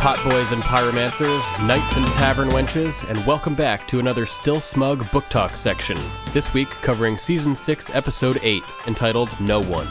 [0.00, 5.08] Pot boys and pyromancers, knights and tavern wenches, and welcome back to another Still Smug
[5.10, 5.98] Book Talk section.
[6.32, 9.86] This week covering Season 6, Episode 8, entitled No One.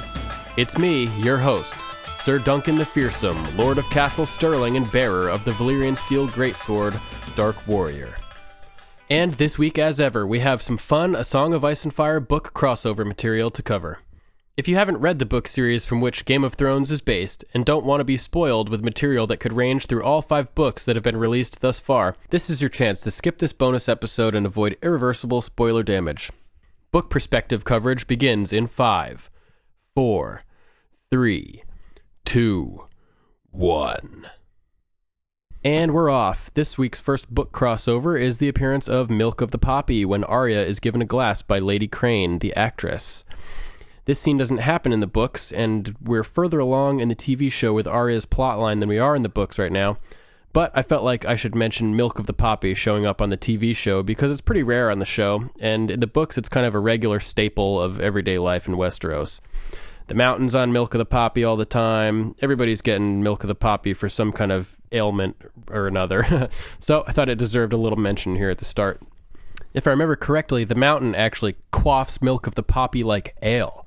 [0.58, 1.76] It's me, your host,
[2.22, 7.00] Sir Duncan the Fearsome, Lord of Castle Sterling and bearer of the Valyrian Steel Greatsword,
[7.36, 8.16] Dark Warrior.
[9.12, 12.20] And this week, as ever, we have some fun A Song of Ice and Fire
[12.20, 14.00] book crossover material to cover.
[14.60, 17.64] If you haven't read the book series from which Game of Thrones is based, and
[17.64, 20.98] don't want to be spoiled with material that could range through all five books that
[20.98, 24.46] have been released thus far, this is your chance to skip this bonus episode and
[24.46, 26.30] avoid irreversible spoiler damage.
[26.92, 29.30] Book perspective coverage begins in five,
[29.96, 30.42] four,
[31.10, 31.64] three,
[32.26, 32.84] two,
[33.52, 34.28] one.
[35.64, 36.54] And we're off.
[36.54, 40.66] This week's first book crossover is the appearance of Milk of the Poppy when Arya
[40.66, 43.24] is given a glass by Lady Crane, the actress.
[44.06, 47.74] This scene doesn't happen in the books, and we're further along in the TV show
[47.74, 49.98] with Arya's plotline than we are in the books right now.
[50.52, 53.38] But I felt like I should mention Milk of the Poppy showing up on the
[53.38, 56.66] TV show because it's pretty rare on the show, and in the books it's kind
[56.66, 59.42] of a regular staple of everyday life in Westeros.
[60.08, 62.36] The mountains on Milk of the Poppy all the time.
[62.42, 65.38] Everybody's getting Milk of the Poppy for some kind of ailment
[65.70, 66.50] or another.
[66.80, 69.00] so I thought it deserved a little mention here at the start.
[69.76, 73.86] If I remember correctly, the mountain actually quaffs Milk of the Poppy like ale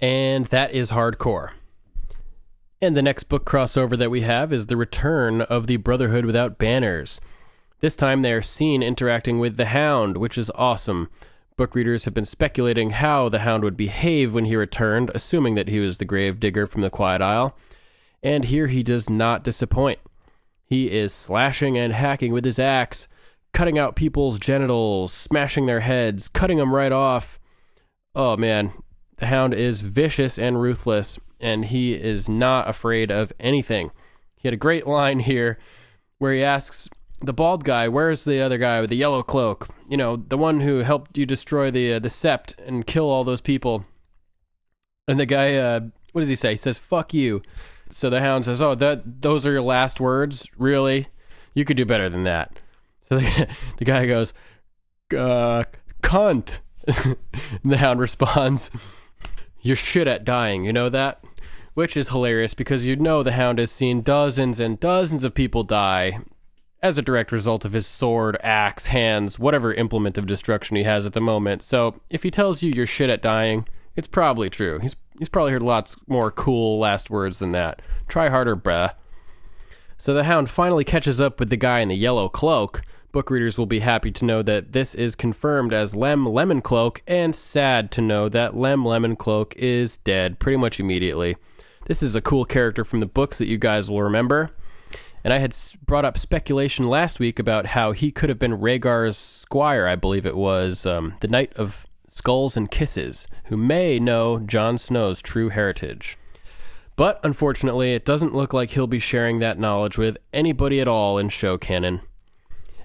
[0.00, 1.52] and that is hardcore.
[2.80, 6.58] And the next book crossover that we have is the return of the Brotherhood Without
[6.58, 7.20] Banners.
[7.80, 11.10] This time they are seen interacting with the Hound, which is awesome.
[11.56, 15.68] Book readers have been speculating how the Hound would behave when he returned, assuming that
[15.68, 17.56] he was the grave digger from the Quiet Isle.
[18.22, 19.98] And here he does not disappoint.
[20.64, 23.08] He is slashing and hacking with his axe,
[23.52, 27.40] cutting out people's genitals, smashing their heads, cutting them right off.
[28.14, 28.72] Oh man,
[29.18, 33.90] the hound is vicious and ruthless, and he is not afraid of anything.
[34.36, 35.58] He had a great line here
[36.18, 36.88] where he asks
[37.20, 39.68] the bald guy, "Where's the other guy with the yellow cloak?
[39.88, 43.24] You know, the one who helped you destroy the uh, the sept and kill all
[43.24, 43.84] those people."
[45.08, 45.80] And the guy, uh,
[46.12, 46.52] what does he say?
[46.52, 47.42] He says, "Fuck you."
[47.90, 50.46] So the hound says, "Oh, that those are your last words?
[50.56, 51.08] Really?
[51.54, 52.52] You could do better than that."
[53.02, 54.32] So the, the guy goes,
[55.12, 55.64] uh,
[56.02, 56.60] "Cunt."
[57.64, 58.70] the hound responds,
[59.68, 61.22] you're shit at dying, you know that?
[61.74, 65.62] Which is hilarious because you know the Hound has seen dozens and dozens of people
[65.62, 66.18] die
[66.82, 71.06] as a direct result of his sword, axe, hands, whatever implement of destruction he has
[71.06, 71.62] at the moment.
[71.62, 73.66] So if he tells you you're shit at dying,
[73.96, 74.78] it's probably true.
[74.78, 77.82] He's he's probably heard lots more cool last words than that.
[78.08, 78.94] Try harder, bruh.
[79.96, 83.56] So the Hound finally catches up with the guy in the yellow cloak, Book readers
[83.56, 88.02] will be happy to know that this is confirmed as Lem Lemoncloak, and sad to
[88.02, 91.36] know that Lem Lemoncloak is dead pretty much immediately.
[91.86, 94.50] This is a cool character from the books that you guys will remember.
[95.24, 95.56] And I had
[95.86, 100.26] brought up speculation last week about how he could have been Rhaegar's squire, I believe
[100.26, 105.48] it was, um, the Knight of Skulls and Kisses, who may know Jon Snow's true
[105.48, 106.18] heritage.
[106.94, 111.16] But unfortunately, it doesn't look like he'll be sharing that knowledge with anybody at all
[111.16, 112.02] in show canon,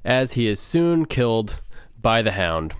[0.04, 1.62] as he is soon killed
[2.02, 2.74] by the Hound.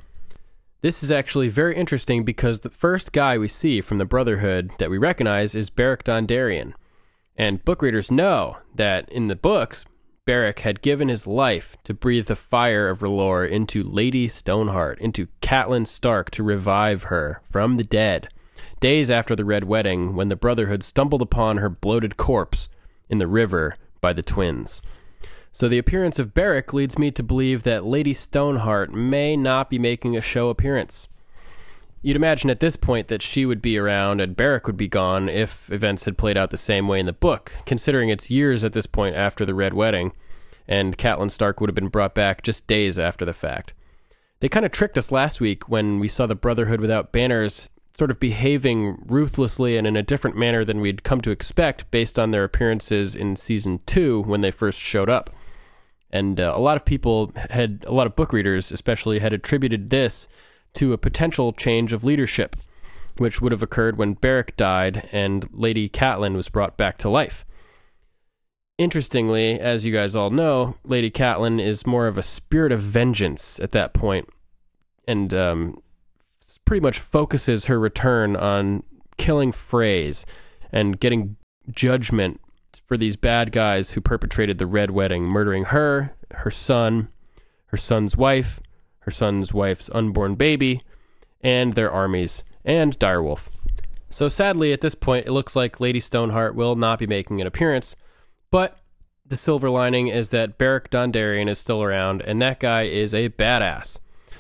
[0.82, 4.90] This is actually very interesting because the first guy we see from the Brotherhood that
[4.90, 6.74] we recognize is Beric Dondarrion.
[7.38, 9.86] And book readers know that in the books,
[10.26, 15.28] Beric had given his life to breathe the fire of R'hllor into Lady Stoneheart, into
[15.42, 18.28] Catelyn Stark to revive her from the dead,
[18.80, 22.70] days after the Red Wedding when the Brotherhood stumbled upon her bloated corpse
[23.10, 24.82] in the river by the twins.
[25.56, 29.78] So the appearance of Beric leads me to believe that Lady Stoneheart may not be
[29.78, 31.08] making a show appearance.
[32.02, 35.30] You'd imagine at this point that she would be around and Beric would be gone
[35.30, 38.74] if events had played out the same way in the book, considering it's years at
[38.74, 40.12] this point after the Red Wedding,
[40.68, 43.74] and Catelyn Stark would have been brought back just days after the fact.
[44.40, 48.10] They kind of tricked us last week when we saw the Brotherhood without banners sort
[48.10, 52.32] of behaving ruthlessly and in a different manner than we'd come to expect based on
[52.32, 55.30] their appearances in season two when they first showed up.
[56.14, 59.90] And uh, a lot of people had, a lot of book readers especially, had attributed
[59.90, 60.28] this
[60.76, 62.56] to a potential change of leadership,
[63.18, 67.46] which would have occurred when Beric died and Lady Catelyn was brought back to life.
[68.78, 73.60] Interestingly, as you guys all know, Lady Catelyn is more of a spirit of vengeance
[73.60, 74.30] at that point,
[75.08, 75.78] and um,
[76.66, 78.84] pretty much focuses her return on
[79.18, 80.26] killing Freys
[80.72, 81.38] and getting
[81.72, 82.40] judgment
[82.86, 87.10] for these bad guys who perpetrated the Red Wedding, murdering her, her son,
[87.68, 88.60] her son's wife,
[89.00, 90.82] her son's wife's unborn baby,
[91.42, 93.50] and their armies, and Direwolf.
[94.10, 97.48] So sadly, at this point, it looks like Lady Stoneheart will not be making an
[97.48, 97.96] appearance,
[98.52, 98.80] but
[99.26, 103.30] the silver lining is that Beric Dondarrion is still around, and that guy is a
[103.30, 103.98] badass.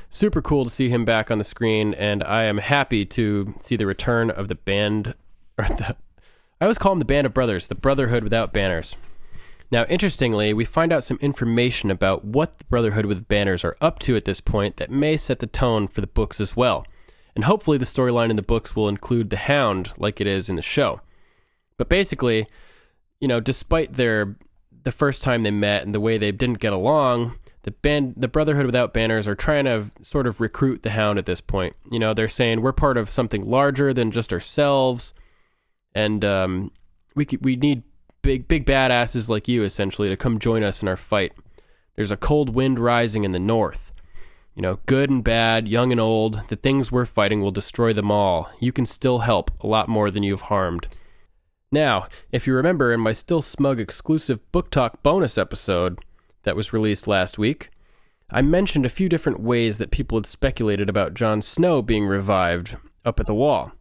[0.09, 3.75] Super cool to see him back on the screen, and I am happy to see
[3.75, 5.15] the return of the band,
[5.57, 5.95] or the,
[6.63, 8.95] I always call them the Band of Brothers, the Brotherhood without banners.
[9.69, 13.99] Now, interestingly, we find out some information about what the Brotherhood with banners are up
[13.99, 16.85] to at this point that may set the tone for the books as well.
[17.35, 20.55] And hopefully, the storyline in the books will include the Hound like it is in
[20.55, 21.01] the show.
[21.75, 22.47] But basically,
[23.19, 24.37] you know, despite their
[24.83, 28.29] the first time they met and the way they didn't get along, the band the
[28.29, 31.75] Brotherhood without banners are trying to sort of recruit the Hound at this point.
[31.91, 35.13] You know, they're saying we're part of something larger than just ourselves
[35.95, 36.71] and um,
[37.15, 37.83] we we need
[38.21, 41.33] big big badasses like you essentially to come join us in our fight.
[41.95, 43.91] There's a cold wind rising in the north.
[44.55, 48.11] You know, good and bad, young and old, the things we're fighting will destroy them
[48.11, 48.51] all.
[48.59, 50.87] You can still help a lot more than you've harmed.
[51.71, 55.97] Now, if you remember in my Still Smug exclusive Book Talk bonus episode
[56.43, 57.71] that was released last week,
[58.29, 62.77] I mentioned a few different ways that people had speculated about Jon Snow being revived
[63.03, 63.71] up at the wall.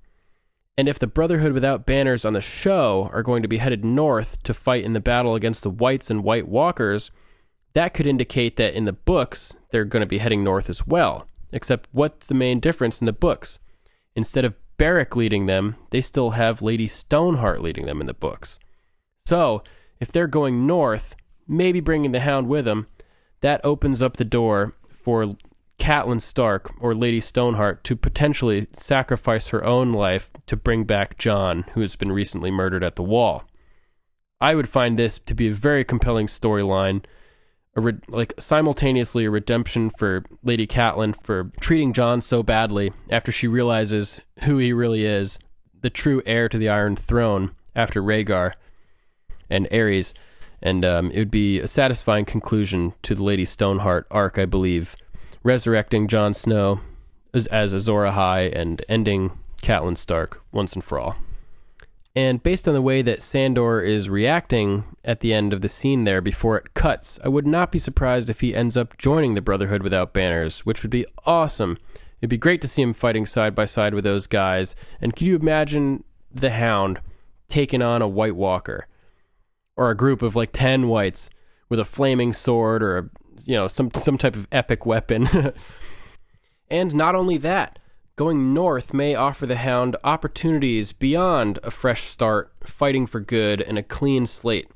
[0.77, 4.43] And if the Brotherhood without banners on the show are going to be headed north
[4.45, 7.11] to fight in the battle against the Whites and White Walkers,
[7.75, 11.27] that could indicate that in the books they're going to be heading north as well.
[11.53, 13.59] Except what's the main difference in the books?
[14.15, 18.59] Instead of Beric leading them, they still have Lady Stoneheart leading them in the books.
[19.27, 19.63] So,
[20.01, 21.15] if they're going north,
[21.47, 22.89] maybe bringing the Hound with them,
[23.43, 25.37] that opens up the door for
[25.79, 31.65] Catelyn Stark or Lady Stoneheart to potentially sacrifice her own life to bring back Jon,
[31.73, 33.43] who has been recently murdered at the wall.
[34.41, 37.05] I would find this to be a very compelling storyline,
[37.75, 43.49] re- like simultaneously a redemption for Lady Catelyn for treating Jon so badly after she
[43.49, 45.39] realizes who he really is,
[45.81, 48.53] the true heir to the Iron Throne after Rhaegar
[49.49, 50.13] and Aerys,
[50.63, 54.97] and um, it would be a satisfying conclusion to the Lady Stoneheart arc, I believe
[55.43, 56.81] resurrecting Jon Snow
[57.35, 61.17] as, as Azor Ahai and ending Catelyn Stark once and for all.
[62.15, 66.05] And based on the way that Sandor is reacting at the end of the scene
[66.05, 69.41] there before it cuts, I would not be surprised if he ends up joining the
[69.41, 71.79] Brotherhood without banners, which would be awesome.
[72.21, 74.77] It'd be great to see him fighting side by side with those guys.
[75.01, 77.01] And can you imagine the Hound
[77.49, 78.87] taking on a White Walker?
[79.75, 81.31] Or a group of like 10 whites
[81.71, 83.09] with a flaming sword or a
[83.45, 85.29] you know some some type of epic weapon.
[86.71, 87.79] and not only that,
[88.17, 93.79] going north may offer the Hound opportunities beyond a fresh start, fighting for good, and
[93.79, 94.69] a clean slate.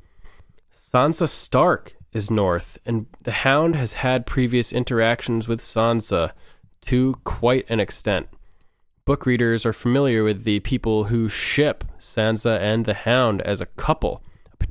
[0.73, 6.33] Sansa Stark is north, and the Hound has had previous interactions with Sansa
[6.83, 8.29] to quite an extent.
[9.05, 13.67] Book readers are familiar with the people who ship Sansa and the Hound as a
[13.67, 14.23] couple,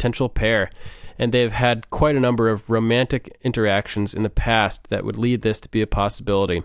[0.05, 0.69] potential pair,
[1.17, 5.41] and they've had quite a number of romantic interactions in the past that would lead
[5.41, 6.61] this to be a possibility.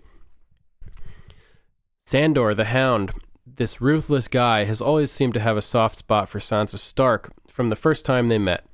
[2.05, 3.13] Sandor, the Hound,
[3.47, 7.71] this ruthless guy, has always seemed to have a soft spot for Sansa Stark from
[7.71, 8.67] the first time they met.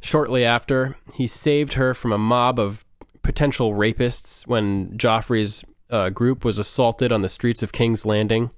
[0.00, 2.84] Shortly after, he saved her from a mob of
[3.22, 8.50] potential rapists when Joffrey's uh, group was assaulted on the streets of King's Landing.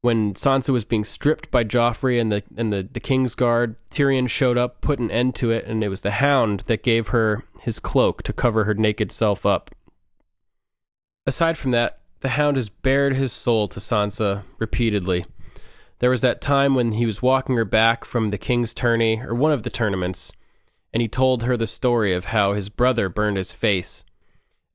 [0.00, 4.28] When Sansa was being stripped by Joffrey and the and the, the King's Guard, Tyrion
[4.28, 7.42] showed up, put an end to it, and it was the Hound that gave her
[7.60, 9.70] his cloak to cover her naked self up.
[11.26, 15.24] Aside from that, the Hound has bared his soul to Sansa repeatedly.
[15.98, 19.34] There was that time when he was walking her back from the King's tourney, or
[19.34, 20.32] one of the tournaments,
[20.92, 24.04] and he told her the story of how his brother burned his face.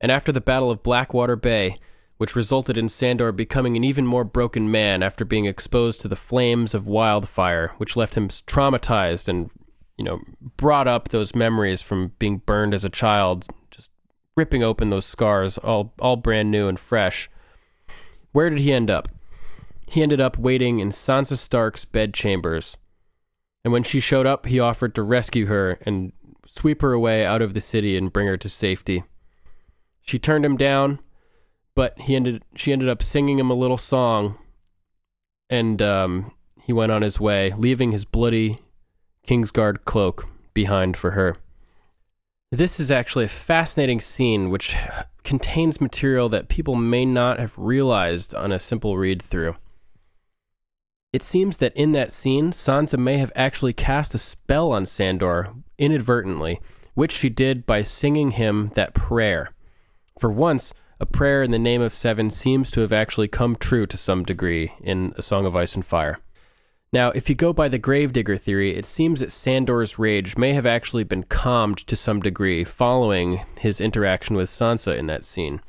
[0.00, 1.78] And after the Battle of Blackwater Bay,
[2.16, 6.16] which resulted in Sandor becoming an even more broken man after being exposed to the
[6.16, 9.50] flames of wildfire, which left him traumatized and,
[9.98, 10.20] you know,
[10.56, 13.90] brought up those memories from being burned as a child, just
[14.36, 17.28] ripping open those scars, all all brand new and fresh.
[18.32, 19.08] Where did he end up?
[19.88, 22.76] He ended up waiting in Sansa Stark's bedchambers.
[23.64, 26.12] And when she showed up, he offered to rescue her and
[26.46, 29.04] sweep her away out of the city and bring her to safety.
[30.02, 30.98] She turned him down,
[31.74, 34.38] but he ended she ended up singing him a little song
[35.50, 38.58] and um, he went on his way, leaving his bloody
[39.26, 41.36] Kingsguard cloak behind for her.
[42.50, 44.76] This is actually a fascinating scene which
[45.24, 49.56] contains material that people may not have realized on a simple read through.
[51.12, 55.54] It seems that in that scene, Sansa may have actually cast a spell on Sandor
[55.78, 56.60] inadvertently,
[56.94, 59.50] which she did by singing him that prayer.
[60.18, 63.86] For once, a prayer in the name of Seven seems to have actually come true
[63.86, 66.16] to some degree in A Song of Ice and Fire.
[66.92, 70.66] Now, if you go by the Gravedigger theory, it seems that Sandor's rage may have
[70.66, 75.60] actually been calmed to some degree following his interaction with Sansa in that scene.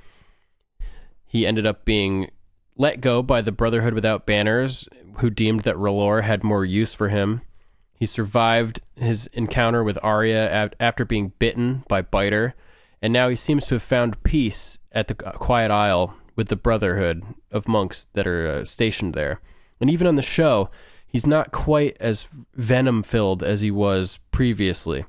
[1.26, 2.30] He ended up being
[2.78, 7.10] let go by the Brotherhood Without Banners, who deemed that R'hllor had more use for
[7.10, 7.42] him.
[7.98, 12.54] He survived his encounter with Arya after being bitten by Biter,
[13.02, 17.24] and now he seems to have found peace at the Quiet Isle with the Brotherhood
[17.52, 19.42] of monks that are uh, stationed there.
[19.80, 20.70] And even on the show,
[21.06, 25.06] he's not quite as venom filled as he was previously.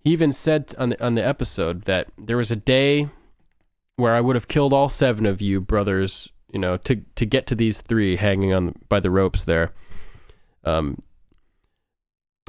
[0.00, 3.08] He even said on the on the episode that there was a day
[3.96, 7.46] where I would have killed all seven of you brothers, you know, to to get
[7.48, 9.72] to these three hanging on by the ropes there.
[10.64, 10.98] Um,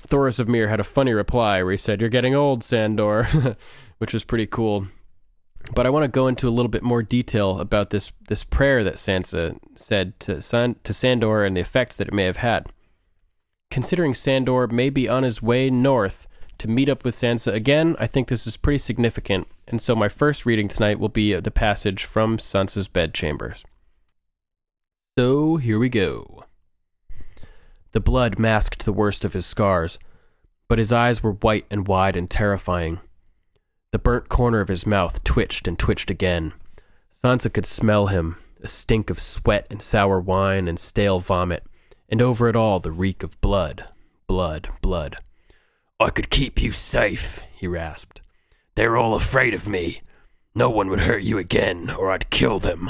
[0.08, 3.24] Thoros of Myr had a funny reply where he said, "You're getting old, Sandor,"
[4.00, 4.88] which was pretty cool.
[5.74, 8.84] But I want to go into a little bit more detail about this this prayer
[8.84, 12.68] that Sansa said to San, to Sandor and the effects that it may have had
[13.74, 16.28] considering Sandor may be on his way north
[16.60, 20.10] to meet up with Sansa again, I think this is pretty significant, and so my
[20.10, 23.66] first reading tonight will be the passage from Sansa's bedchambers.
[25.18, 26.44] So here we go.
[27.94, 29.98] The blood masked the worst of his scars,
[30.68, 33.00] but his eyes were white and wide and terrifying.
[33.94, 36.54] The burnt corner of his mouth twitched and twitched again.
[37.12, 41.64] Sansa could smell him, a stink of sweat and sour wine and stale vomit
[42.10, 43.86] and over it all the reek of blood,
[44.26, 45.18] blood, blood.
[46.00, 48.20] I could keep you safe, he rasped.
[48.74, 50.02] They're all afraid of me.
[50.56, 52.90] No one would hurt you again, or I'd kill them.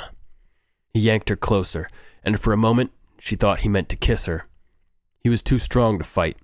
[0.94, 1.90] He yanked her closer,
[2.24, 4.46] and for a moment she thought he meant to kiss her.
[5.20, 6.38] He was too strong to fight.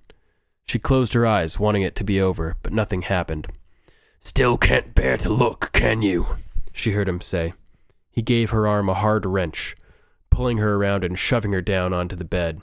[0.65, 3.47] She closed her eyes, wanting it to be over, but nothing happened.
[4.29, 6.27] Still can't bear to look, can you?
[6.71, 7.53] She heard him say.
[8.11, 9.75] He gave her arm a hard wrench,
[10.29, 12.61] pulling her around and shoving her down onto the bed.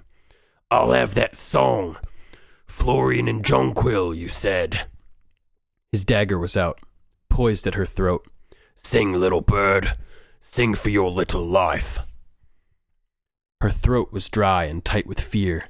[0.71, 1.97] I'll have that song.
[2.69, 4.87] Florian and Jonquil, you said.
[5.91, 6.79] His dagger was out,
[7.29, 8.25] poised at her throat.
[8.77, 9.99] Sing, little bird.
[10.39, 11.99] Sing for your little life.
[13.61, 15.67] Her throat was dry and tight with fear.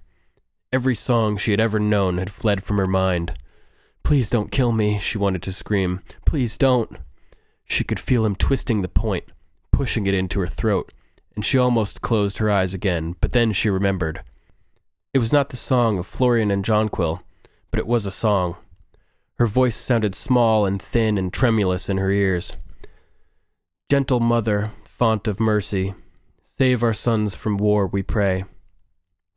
[0.71, 3.33] Every song she had ever known had fled from her mind.
[4.07, 6.01] Please don't kill me, she wanted to scream.
[6.25, 6.99] Please don't.
[7.65, 9.25] She could feel him twisting the point,
[9.73, 10.93] pushing it into her throat,
[11.35, 14.23] and she almost closed her eyes again, but then she remembered.
[15.13, 17.21] It was not the song of Florian and Jonquil,
[17.73, 18.55] but it was a song.
[19.39, 22.53] Her voice sounded small and thin and tremulous in her ears.
[23.91, 25.95] Gentle Mother, font of mercy,
[26.41, 28.45] save our sons from war, we pray.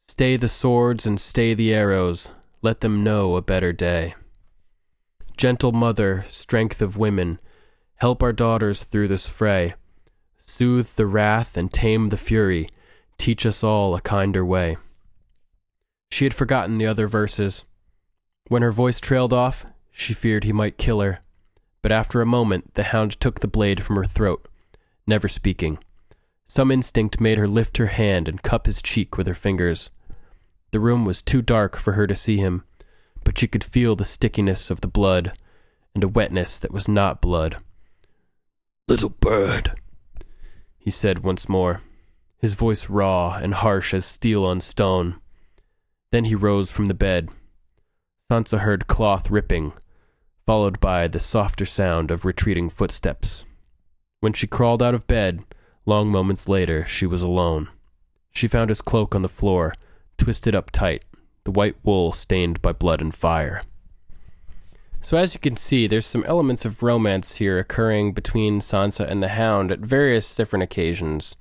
[0.08, 4.14] Stay the swords and stay the arrows, let them know a better day.
[5.40, 7.40] Gentle Mother, strength of women,
[7.96, 9.74] help our daughters through this fray.
[10.38, 12.70] Soothe the wrath and tame the fury,
[13.18, 14.76] teach us all a kinder way.
[16.12, 17.64] She had forgotten the other verses.
[18.50, 21.20] When her voice trailed off, she feared he might kill her,
[21.82, 24.46] but after a moment the hound took the blade from her throat,
[25.08, 25.80] never speaking.
[26.48, 29.90] Some instinct made her lift her hand and cup his cheek with her fingers.
[30.72, 32.66] The room was too dark for her to see him,
[33.30, 35.34] but she could feel the stickiness of the blood
[35.94, 37.58] and a wetness that was not blood.
[38.88, 39.80] Little bird,
[40.80, 41.84] he said once more,
[42.40, 45.22] his voice raw and harsh as steel on stone.
[46.12, 47.30] Then he rose from the bed.
[48.32, 49.74] Sansa heard cloth ripping,
[50.48, 53.46] followed by the softer sound of retreating footsteps.
[54.22, 55.44] When she crawled out of bed,
[55.86, 57.70] long moments later, she was alone.
[58.32, 59.76] She found his cloak on the floor,
[60.18, 61.04] twisted up tight,
[61.50, 63.64] the white wool stained by blood and fire.
[65.02, 69.24] So, as you can see, there's some elements of romance here occurring between Sansa and
[69.24, 71.36] the Hound at various different occasions.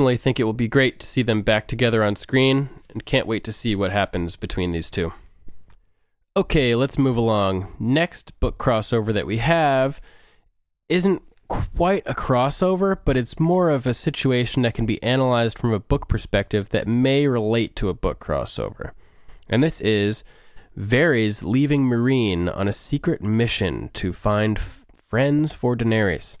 [0.00, 3.26] I think it will be great to see them back together on screen, and can't
[3.26, 5.14] wait to see what happens between these two.
[6.36, 7.72] Okay, let's move along.
[7.78, 10.00] Next book crossover that we have
[10.90, 15.72] isn't quite a crossover, but it's more of a situation that can be analyzed from
[15.72, 18.92] a book perspective that may relate to a book crossover.
[19.48, 20.22] And this is
[20.78, 26.38] Varys leaving Meereen on a secret mission to find f- friends for Daenerys.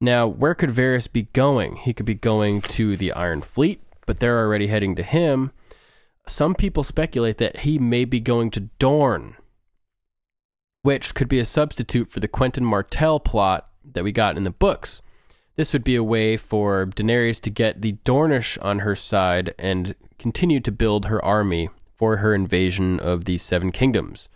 [0.00, 1.76] Now, where could Varys be going?
[1.76, 5.50] He could be going to the Iron Fleet, but they're already heading to him.
[6.28, 9.36] Some people speculate that he may be going to Dorne,
[10.82, 14.50] which could be a substitute for the Quentyn Martell plot that we got in the
[14.50, 15.02] books.
[15.56, 19.94] This would be a way for Daenerys to get the Dornish on her side and
[20.18, 24.28] continue to build her army for her invasion of the Seven Kingdoms.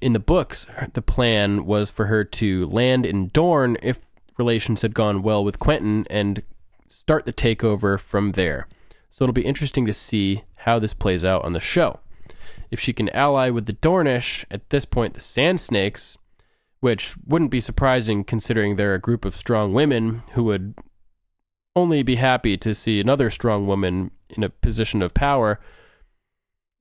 [0.00, 4.00] In the books, the plan was for her to land in Dorne if
[4.36, 6.42] relations had gone well with Quentyn and
[6.88, 8.66] start the takeover from there.
[9.10, 12.00] So it'll be interesting to see how this plays out on the show.
[12.70, 16.17] If she can ally with the Dornish, at this point, the Sand Snakes,
[16.80, 20.74] which wouldn't be surprising considering they're a group of strong women who would
[21.74, 25.60] only be happy to see another strong woman in a position of power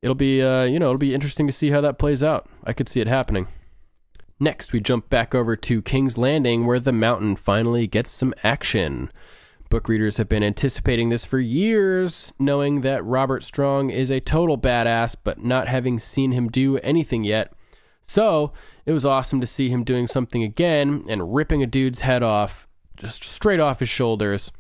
[0.02, 2.48] it'll be uh, you know it'll be interesting to see how that plays out.
[2.64, 3.48] I could see it happening.
[4.40, 9.12] Next, we jump back over to King's Landing, where the mountain finally gets some action.
[9.70, 14.58] Book readers have been anticipating this for years, knowing that Robert Strong is a total
[14.58, 17.52] badass, but not having seen him do anything yet.
[18.08, 18.54] So,
[18.86, 22.68] it was awesome to see him doing something again and ripping a dude's head off,
[22.96, 24.52] just straight off his shoulders.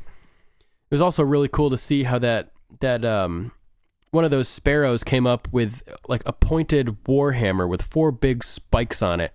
[0.90, 3.52] It was also really cool to see how that that um,
[4.12, 9.02] one of those sparrows came up with like a pointed warhammer with four big spikes
[9.02, 9.34] on it.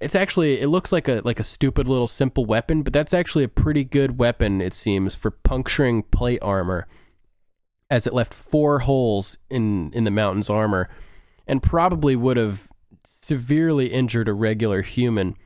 [0.00, 3.44] It's actually it looks like a like a stupid little simple weapon, but that's actually
[3.44, 6.86] a pretty good weapon it seems for puncturing plate armor
[7.90, 10.90] as it left four holes in in the mountain's armor
[11.46, 12.68] and probably would have
[13.24, 15.36] severely injured a regular human.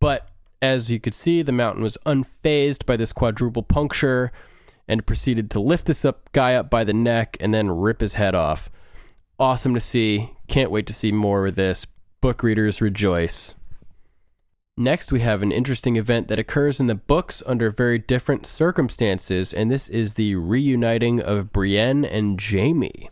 [0.00, 0.28] But
[0.60, 4.32] as you could see, the mountain was unfazed by this quadruple puncture
[4.88, 8.14] and proceeded to lift this up guy up by the neck and then rip his
[8.14, 8.70] head off.
[9.38, 10.30] Awesome to see.
[10.48, 11.86] Can't wait to see more of this.
[12.20, 13.54] Book readers rejoice.
[14.76, 19.54] Next, we have an interesting event that occurs in the books under very different circumstances,
[19.54, 23.08] and this is the reuniting of Brienne and Jaime.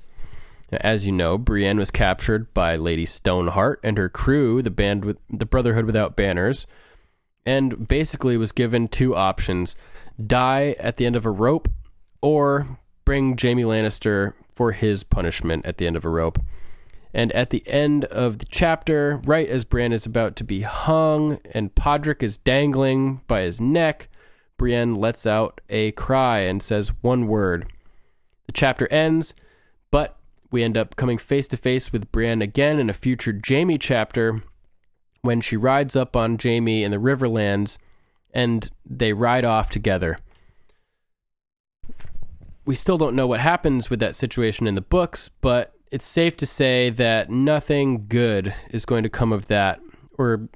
[0.73, 5.19] As you know, Brienne was captured by Lady Stoneheart and her crew, the band with
[5.29, 6.67] the Brotherhood Without Banners,
[7.45, 9.77] and basically was given two options
[10.27, 11.69] die at the end of a rope
[12.23, 16.39] or bring Jaime Lannister for his punishment at the end of a rope.
[17.13, 21.39] And at the end of the chapter, right as Brienne is about to be hung
[21.53, 24.09] and Podrick is dangling by his neck,
[24.57, 27.67] Brienne lets out a cry and says one word.
[28.47, 29.35] The chapter ends,
[29.91, 30.17] but
[30.53, 34.43] we end up coming face to face with Brienne again in a future Jaime chapter
[35.23, 37.79] when she rides up on Jaime in the Riverlands
[38.33, 40.19] and they ride off together.
[42.65, 46.37] We still don't know what happens with that situation in the books, but it's safe
[46.39, 49.81] to say that nothing good is going to come of that,
[50.17, 50.49] or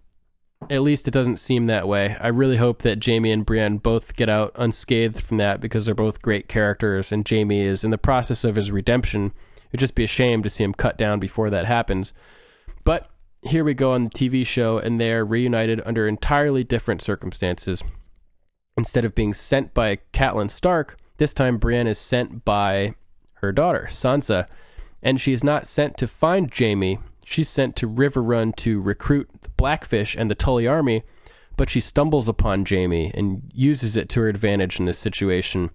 [0.71, 2.17] at least it doesn't seem that way.
[2.21, 5.95] I really hope that Jaime and Brienne both get out unscathed from that because they're
[5.95, 9.33] both great characters, and Jaime is in the process of his redemption.
[9.77, 12.15] It'd just be a shame to see him cut down before that happens.
[12.85, 13.11] But
[13.43, 17.85] here we go on the TV show, and they're reunited under entirely different circumstances.
[18.79, 22.95] Instead of being sent by Catelyn Stark, this time Brienne is sent by
[23.35, 24.49] her daughter, Sansa,
[25.03, 26.99] and she is not sent to find Jaime.
[27.27, 31.03] She's sent to Riverrun to recruit the Blackfish and the Tully army,
[31.59, 35.69] but she stumbles upon Jaime and uses it to her advantage in this situation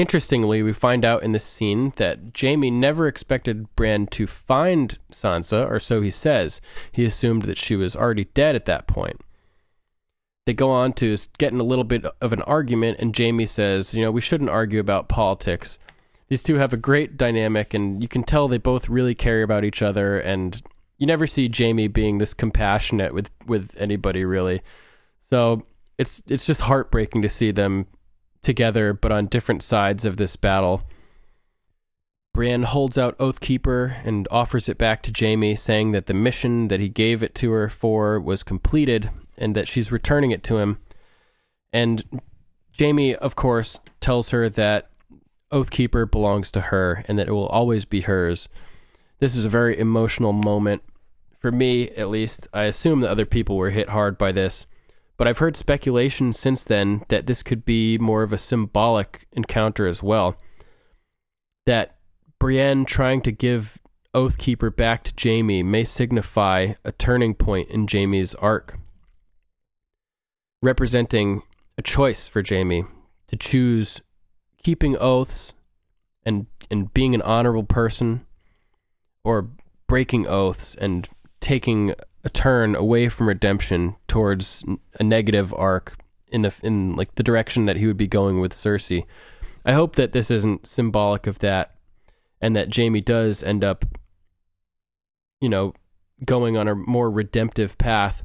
[0.00, 5.68] Interestingly, we find out in this scene that Jaime never expected Brienne to find Sansa,
[5.70, 6.62] or so he says.
[6.90, 9.20] He assumed that she was already dead at that point.
[10.46, 13.92] they go on to get in a little bit of an argument, and Jaime says,
[13.92, 15.78] you know, we shouldn't argue about politics.
[16.28, 19.64] These two have a great dynamic, and you can tell they both really care about
[19.64, 20.18] each other.
[20.18, 20.62] And
[20.96, 24.62] you never see Jaime being this compassionate with with anybody really.
[25.20, 25.66] So
[25.98, 27.86] it's it's just heartbreaking to see them
[28.42, 30.82] together, but on different sides of this battle.
[32.32, 36.80] Brienne holds out Oathkeeper and offers it back to Jaime, saying that the mission that
[36.80, 40.78] he gave it to her for was completed and that she's returning it to him.
[41.72, 42.04] And
[42.78, 44.90] Jaime, of course, tells her that
[45.52, 48.48] Oathkeeper belongs to her and that it will always be hers.
[49.18, 50.82] This is a very emotional moment.
[51.40, 54.66] For me, at least, I assume that other people were hit hard by this,
[55.20, 59.86] but I've heard speculation since then that this could be more of a symbolic encounter
[59.86, 60.34] as well.
[61.66, 61.98] That
[62.38, 63.76] Brienne trying to give
[64.14, 68.78] Oathkeeper back to Jaime may signify a turning point in Jaime's arc,
[70.62, 71.42] representing
[71.76, 72.84] a choice for Jaime
[73.26, 74.00] to choose
[74.62, 75.52] keeping oaths
[76.24, 78.24] and and being an honorable person
[79.22, 79.50] or
[79.86, 81.06] breaking oaths and
[81.40, 84.64] taking a turn away from redemption towards
[84.98, 85.96] a negative arc
[86.28, 89.04] in the in like the direction that he would be going with Cersei.
[89.64, 91.74] I hope that this isn't symbolic of that
[92.40, 93.84] and that Jaime does end up
[95.40, 95.74] you know
[96.24, 98.22] going on a more redemptive path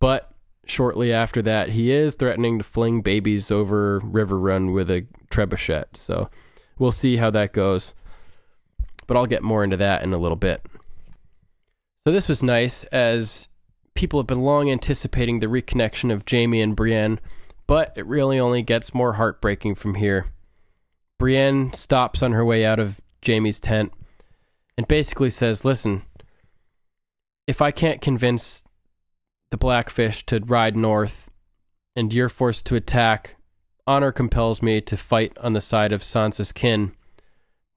[0.00, 0.32] but
[0.66, 6.30] shortly after that he is threatening to fling babies over Riverrun with a trebuchet so
[6.78, 7.94] we'll see how that goes
[9.06, 10.66] but I'll get more into that in a little bit
[12.06, 13.48] so this was nice as
[13.94, 17.20] people have been long anticipating the reconnection of Jaime and Brienne
[17.66, 20.26] but it really only gets more heartbreaking from here
[21.18, 23.92] Brienne stops on her way out of Jaime's tent
[24.76, 26.02] and basically says, Listen,
[27.46, 28.64] if I can't convince
[29.50, 31.30] the Blackfish to ride north
[31.94, 33.36] and you're forced to attack,
[33.86, 36.92] honor compels me to fight on the side of Sansa's kin.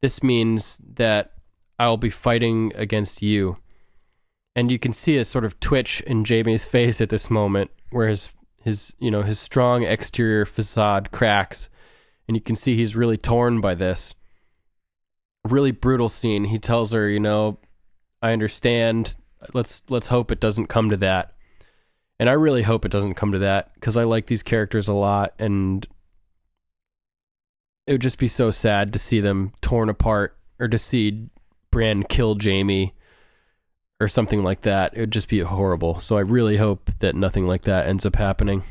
[0.01, 1.33] This means that
[1.77, 3.57] I will be fighting against you.
[4.57, 8.09] And you can see a sort of twitch in Jaime's face at this moment where
[8.09, 11.69] his his you know his strong exterior facade cracks
[12.27, 14.15] and you can see he's really torn by this
[15.47, 16.45] really brutal scene.
[16.45, 17.59] He tells her, you know,
[18.21, 19.15] I understand.
[19.53, 21.33] Let's let's hope it doesn't come to that.
[22.19, 24.93] And I really hope it doesn't come to that because I like these characters a
[24.93, 25.85] lot and
[27.85, 31.29] it would just be so sad to see them torn apart or to see
[31.69, 32.95] Brienne kill Jaime
[33.99, 34.93] or something like that.
[34.95, 35.99] It would just be horrible.
[35.99, 38.63] So I really hope that nothing like that ends up happening.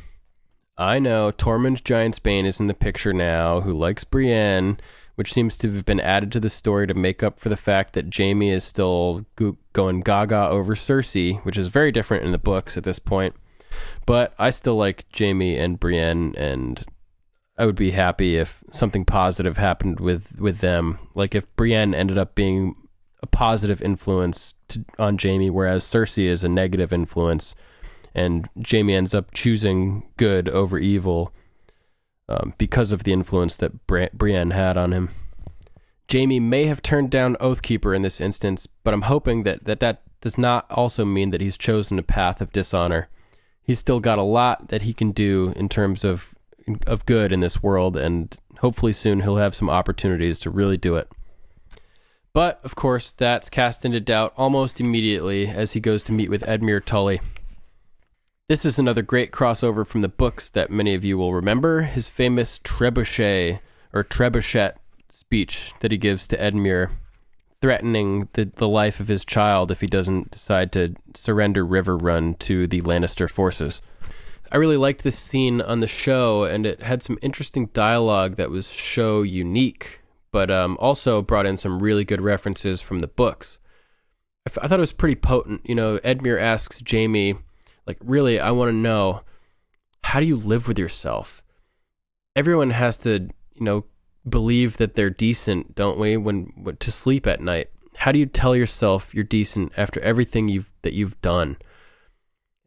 [0.79, 4.79] I know Tormund Giantsbane is in the picture now, who likes Brienne,
[5.15, 7.95] which seems to have been added to the story to make up for the fact
[7.95, 12.39] that Jaime is still go- going gaga over Cersei, which is very different in the
[12.39, 13.35] books at this point.
[14.05, 16.85] But I still like Jaime and Brienne, and
[17.57, 20.99] I would be happy if something positive happened with, with them.
[21.15, 22.77] Like if Brienne ended up being
[23.23, 27.55] a positive influence to, on Jaime, whereas Cersei is a negative influence,
[28.15, 31.33] and Jaime ends up choosing good over evil
[32.29, 35.11] um, because of the influence that Bri- Brienne had on him.
[36.11, 40.03] Jaime may have turned down Oathkeeper in this instance, but I'm hoping that, that that
[40.21, 43.09] does not also mean that he's chosen a path of dishonor.
[43.63, 46.35] He's still got a lot that he can do in terms of
[46.87, 50.97] of good in this world, and hopefully soon he'll have some opportunities to really do
[50.97, 51.09] it.
[52.37, 56.45] But of course, that's cast into doubt almost immediately as he goes to meet with
[56.45, 57.23] Edmure Tully.
[58.47, 61.81] This is another great crossover from the books that many of you will remember.
[61.81, 63.61] His famous trebuchet
[63.95, 64.75] or trebuchet
[65.09, 66.91] speech that he gives to Edmure,
[67.63, 72.67] threatening the, the life of his child if he doesn't decide to surrender Riverrun to
[72.67, 73.81] the Lannister forces.
[74.53, 78.51] I really liked this scene on the show, and it had some interesting dialogue that
[78.51, 80.03] was show unique,
[80.37, 83.59] but um, also brought in some really good references from the books.
[84.47, 85.63] I, f- I thought it was pretty potent.
[85.65, 87.37] You know, Edmure asks Jaime
[87.87, 89.23] like, really, I want to know
[90.05, 91.43] how do you live with yourself?
[92.37, 93.87] Everyone has to, you know,
[94.29, 96.19] believe that they're decent, don't we?
[96.19, 100.51] When, when to sleep at night, how do you tell yourself you're decent after everything
[100.51, 101.57] you've that you've done?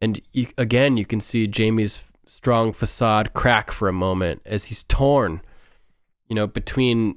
[0.00, 4.82] And you, again, you can see Jaime's strong facade crack for a moment as he's
[4.82, 5.40] torn,
[6.26, 7.14] you know, between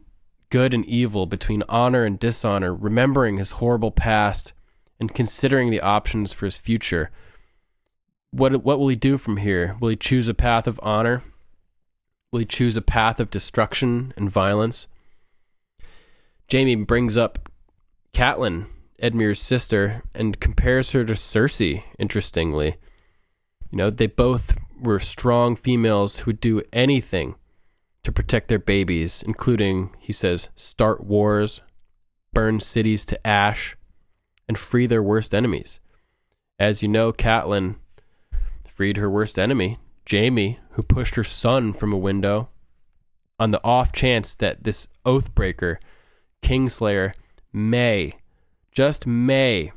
[0.54, 4.54] good and evil, between honor and dishonor, remembering his horrible past
[5.00, 7.10] and considering the options for his future
[8.30, 9.76] what what will he do from here?
[9.80, 11.22] Will he choose a path of honor?
[12.32, 14.88] Will he choose a path of destruction and violence?
[16.52, 17.50] Jaime brings up
[18.12, 18.66] Catelyn,
[19.02, 22.78] Edmure's sister, and compares her to Cersei, interestingly.
[23.72, 27.36] You know, they both were strong females who would do anything
[28.04, 31.62] to protect their babies, including, he says, start wars,
[32.34, 33.78] burn cities to ash,
[34.48, 35.80] and free their worst enemies.
[36.60, 37.78] As you know, Catelyn
[38.68, 39.78] freed her worst enemy,
[40.10, 42.50] Jaime, who pushed her son from a window
[43.40, 45.78] on the off chance that this oathbreaker,
[46.42, 47.14] Kingslayer,
[47.52, 48.14] may,
[48.72, 49.72] just may,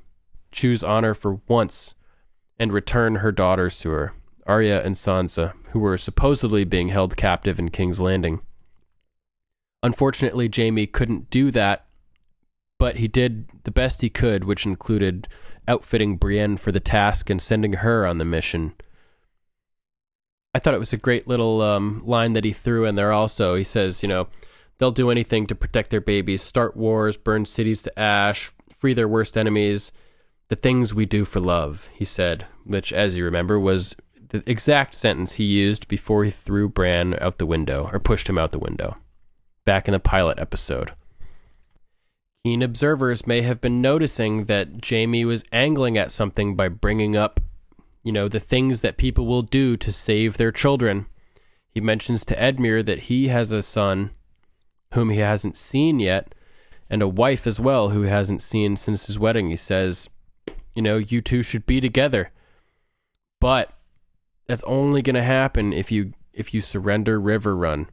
[0.51, 1.95] choose honor for once
[2.59, 4.13] and return her daughters to her,
[4.47, 8.41] Arya and Sansa, who were supposedly being held captive in King's Landing.
[9.83, 11.85] Unfortunately, Jaime couldn't do that,
[12.79, 15.29] but he did the best he could, which included
[15.69, 18.73] outfitting Brienne for the task and sending her on the mission.
[20.55, 23.55] I thought it was a great little um, line that he threw in there also.
[23.55, 24.29] He says, you know,
[24.79, 29.09] they'll do anything to protect their babies, start wars, burn cities to ash, free their
[29.09, 29.93] worst enemies.
[30.49, 33.95] The things we do for love, he said, which, as you remember, was
[34.29, 38.39] the exact sentence he used before he threw Bran out the window, or pushed him
[38.39, 38.97] out the window,
[39.65, 40.93] back in the pilot episode.
[42.45, 47.41] Keen observers may have been noticing that Jaime was angling at something by bringing up,
[48.05, 51.07] you know, the things that people will do to save their children.
[51.71, 54.13] He mentions to Edmure that he has a son
[54.95, 56.35] whom he hasn't seen yet,
[56.89, 59.51] and a wife as well who he hasn't seen since his wedding.
[59.51, 60.09] He says,
[60.77, 62.31] you know, you two should be together.
[63.41, 63.73] But
[64.47, 67.89] that's only going to happen if you if you surrender Riverrun.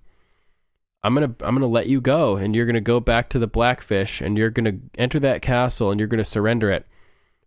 [1.03, 3.29] I'm going to I'm going to let you go and you're going to go back
[3.29, 6.71] to the Blackfish and you're going to enter that castle and you're going to surrender
[6.71, 6.85] it.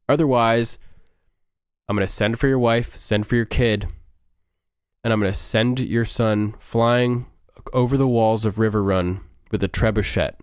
[0.08, 0.78] Otherwise,
[1.88, 3.86] I'm going to send for your wife, send for your kid,
[5.02, 7.26] and I'm going to send your son flying
[7.72, 10.34] over the walls of Riverrun with a trebuchet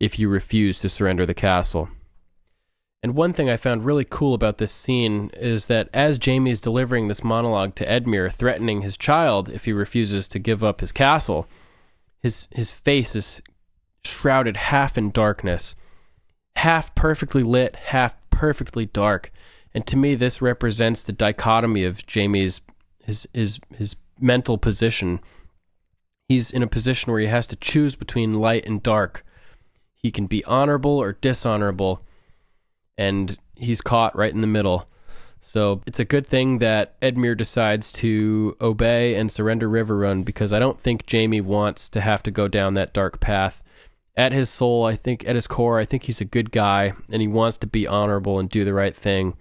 [0.00, 1.88] if you refuse to surrender the castle.
[3.02, 7.08] And one thing I found really cool about this scene is that as Jaime's delivering
[7.08, 11.48] this monologue to Edmure, threatening his child if he refuses to give up his castle,
[12.20, 13.42] his his face is
[14.04, 15.74] shrouded half in darkness,
[16.54, 19.32] half perfectly lit, half perfectly dark.
[19.74, 22.60] And to me, this represents the dichotomy of Jaime's
[23.02, 25.18] his his his mental position.
[26.28, 29.24] He's in a position where he has to choose between light and dark.
[29.96, 32.00] He can be honorable or dishonorable
[33.02, 34.88] and he's caught right in the middle.
[35.40, 40.60] So it's a good thing that Edmure decides to obey and surrender Riverrun because I
[40.60, 43.60] don't think Jaime wants to have to go down that dark path.
[44.16, 47.20] At his soul, I think, at his core, I think he's a good guy and
[47.20, 49.34] he wants to be honorable and do the right thing.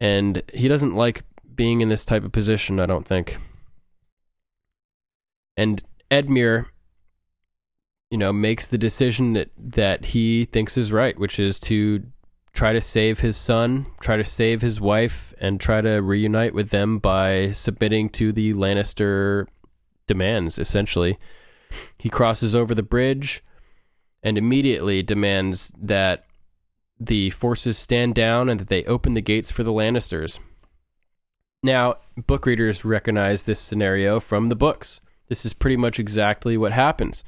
[0.00, 1.24] And he doesn't like
[1.54, 3.36] being in this type of position, I don't think.
[5.58, 6.66] And Edmure,
[8.10, 12.04] you know, makes the decision that, that he thinks is right, which is to
[12.58, 16.70] try to save his son, try to save his wife, and try to reunite with
[16.70, 19.46] them by submitting to the Lannister
[20.08, 21.18] demands, essentially.
[22.00, 23.44] He crosses over the bridge
[24.24, 26.26] and immediately demands that
[26.98, 30.40] the forces stand down and that they open the gates for the Lannisters.
[31.62, 31.94] Now,
[32.26, 35.00] book readers recognize this scenario from the books.
[35.28, 37.22] This is pretty much exactly what happens.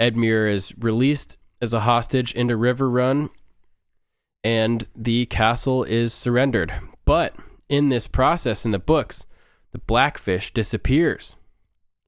[0.00, 3.28] Edmure is released as a hostage into Riverrun
[4.44, 6.72] and the castle is surrendered.
[7.04, 7.34] But
[7.68, 9.26] in this process in the books,
[9.72, 11.36] the blackfish disappears.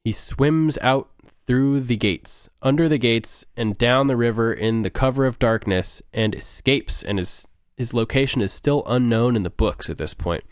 [0.05, 1.09] He swims out
[1.47, 6.03] through the gates, under the gates, and down the river in the cover of darkness
[6.13, 10.45] and escapes, and his, his location is still unknown in the books at this point.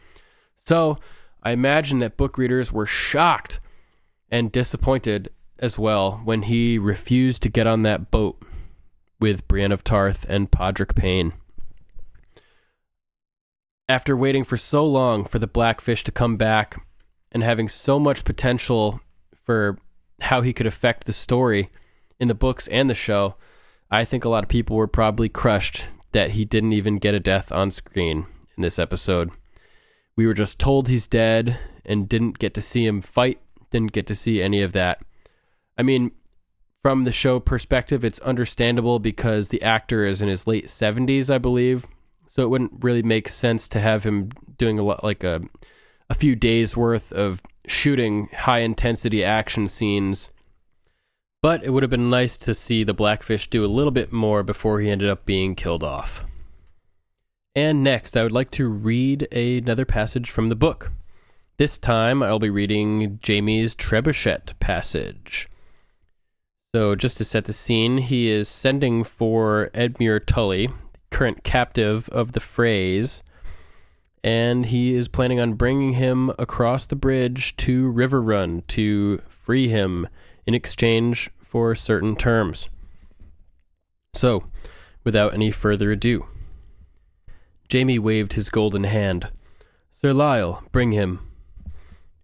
[0.56, 0.96] So
[1.42, 3.60] I imagine that book readers were shocked
[4.30, 8.42] and disappointed as well when he refused to get on that boat
[9.20, 11.32] with Brienne of Tarth and Podrick Payne
[13.92, 16.82] after waiting for so long for the blackfish to come back
[17.30, 19.02] and having so much potential
[19.44, 19.76] for
[20.22, 21.68] how he could affect the story
[22.18, 23.34] in the books and the show,
[23.90, 27.20] I think a lot of people were probably crushed that he didn't even get a
[27.20, 28.24] death on screen
[28.56, 29.30] in this episode.
[30.16, 34.06] We were just told he's dead and didn't get to see him fight, didn't get
[34.06, 35.02] to see any of that.
[35.76, 36.12] I mean,
[36.80, 41.36] from the show perspective, it's understandable because the actor is in his late 70s, I
[41.36, 41.86] believe,
[42.32, 45.42] so it wouldn't really make sense to have him doing a lot like a
[46.08, 50.30] a few days worth of shooting high intensity action scenes.
[51.42, 54.42] But it would have been nice to see the Blackfish do a little bit more
[54.42, 56.24] before he ended up being killed off.
[57.54, 60.90] And next, I would like to read another passage from the book.
[61.58, 65.50] This time, I'll be reading Jaime's Trebuchet passage.
[66.74, 70.70] So, just to set the scene, he is sending for Edmure Tully,
[71.12, 73.22] current captive of the Freys,
[74.24, 80.08] and he is planning on bringing him across the bridge to Riverrun to free him
[80.46, 82.68] in exchange for certain terms.
[84.14, 84.42] So,
[85.04, 86.26] without any further ado,
[87.72, 89.28] Jaime waved his golden hand.
[89.90, 91.20] Sir Lyle, bring him.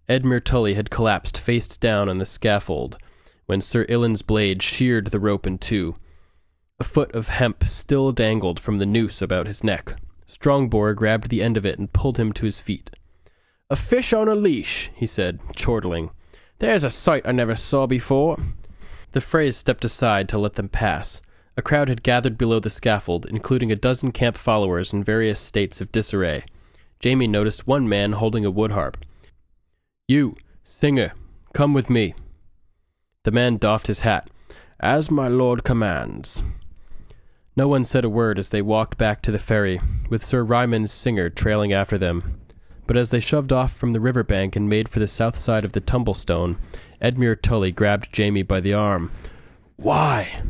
[0.08, 2.96] Edmure Tully had collapsed face down on the scaffold
[3.46, 5.94] when Sir Ilyn's blade sheared the rope in two.
[6.80, 9.96] A foot of hemp still dangled from the noose about his neck.
[10.26, 12.90] Strongboar grabbed the end of it and pulled him to his feet.
[13.68, 16.10] A fish on a leash, he said, chortling.
[16.60, 18.38] There's a sight I never saw before.
[19.10, 21.20] The Freys stepped aside to let them pass.
[21.56, 25.80] A crowd had gathered below the scaffold, including a dozen camp followers in various states
[25.80, 26.44] of disarray.
[27.02, 28.96] Jaime noticed one man holding a wood harp.
[30.06, 31.10] You, singer,
[31.52, 32.14] come with me.
[33.24, 34.30] The man doffed his hat.
[34.78, 36.44] As my lord commands.
[37.58, 40.92] No one said a word as they walked back to the ferry, with Sir Ryman's
[40.92, 42.40] singer trailing after them.
[42.86, 45.64] But as they shoved off from the river bank and made for the south side
[45.64, 46.56] of the tumblestone,
[47.02, 49.10] Edmure Tully grabbed Jaime by the arm.
[49.74, 50.40] Why?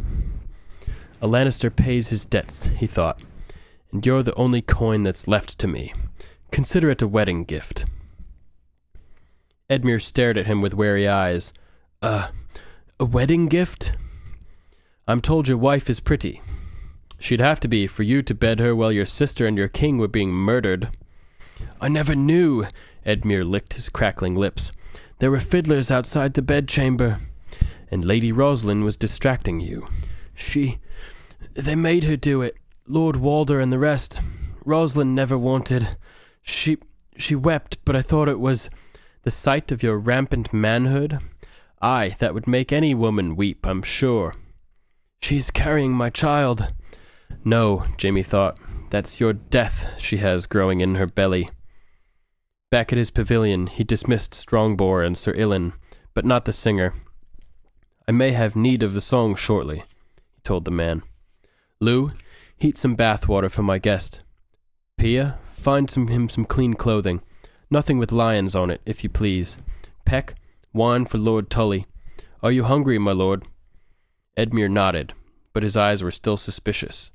[1.22, 3.22] A Lannister pays his debts, he thought,
[3.90, 5.94] and you're the only coin that's left to me.
[6.50, 7.86] Consider it a wedding gift.
[9.70, 11.54] Edmure stared at him with wary eyes.
[12.02, 12.28] Uh,
[13.00, 13.92] a wedding gift?
[15.06, 16.42] I'm told your wife is pretty.
[17.18, 19.98] She'd have to be for you to bed her while your sister and your king
[19.98, 20.88] were being murdered.
[21.80, 22.66] I never knew.
[23.04, 24.72] Edmure licked his crackling lips.
[25.18, 27.18] There were fiddlers outside the bedchamber,
[27.90, 29.86] and Lady Roslyn was distracting you.
[30.34, 30.78] She.
[31.54, 32.56] They made her do it.
[32.86, 34.20] Lord Walder and the rest.
[34.64, 35.96] Roslyn never wanted.
[36.42, 36.78] She.
[37.16, 38.70] She wept, but I thought it was
[39.24, 41.18] the sight of your rampant manhood.
[41.82, 44.36] Ay, that would make any woman weep, I'm sure.
[45.20, 46.72] She's carrying my child.
[47.44, 48.58] No, Jaime thought.
[48.90, 51.50] That's your death she has growing in her belly.
[52.70, 55.72] Back at his pavilion, he dismissed Strongboar and Sir Ilyn,
[56.14, 56.92] but not the singer.
[58.06, 61.02] I may have need of the song shortly, he told the man.
[61.80, 62.10] Lew,
[62.56, 64.22] heat some bath water for my guest.
[64.96, 67.22] Pia, find some, him some clean clothing.
[67.70, 69.58] Nothing with lions on it, if you please.
[70.04, 70.34] Peck,
[70.72, 71.86] wine for Lord Tully.
[72.42, 73.44] Are you hungry, my lord?
[74.36, 75.12] Edmure nodded,
[75.52, 77.10] but his eyes were still suspicious.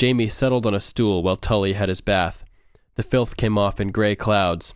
[0.00, 2.44] Jaime settled on a stool while Tully had his bath.
[2.96, 4.74] The filth came off in grey clouds.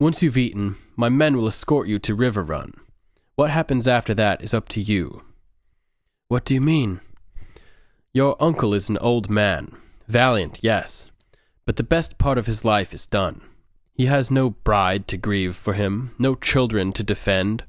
[0.00, 2.74] Once you've eaten, my men will escort you to Riverrun.
[3.36, 5.22] What happens after that is up to you.
[6.28, 7.00] What do you mean?
[8.12, 9.72] Your uncle is an old man.
[10.06, 11.10] Valiant, yes.
[11.64, 13.40] But the best part of his life is done.
[13.94, 17.64] He has no bride to grieve for him, no children to defend.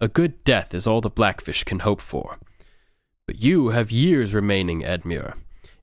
[0.00, 2.38] A good death is all the Blackfish can hope for.
[3.26, 5.34] But you have years remaining, Edmure,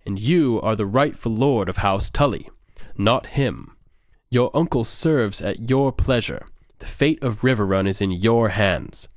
[0.06, 2.50] and you are the rightful lord of House Tully,
[2.98, 3.76] not him.
[4.32, 6.48] Your uncle serves at your pleasure.
[6.80, 9.10] The fate of Riverrun is in your hands.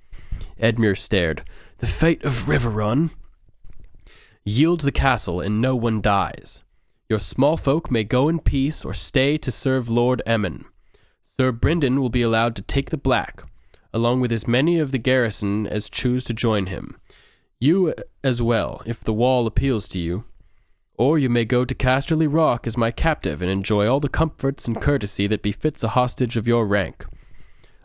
[0.60, 1.44] Edmure stared.
[1.78, 3.10] The fate of Riverrun?
[4.44, 6.64] Yield the castle, and no one dies.
[7.08, 10.64] Your small folk may go in peace or stay to serve Lord Emmon.
[11.36, 13.44] Sir Brynden will be allowed to take the Black,
[13.94, 16.96] along with as many of the garrison as choose to join him.
[17.58, 20.24] You as well, if the wall appeals to you.
[20.98, 24.66] Or you may go to Casterly Rock as my captive and enjoy all the comforts
[24.66, 27.06] and courtesy that befits a hostage of your rank.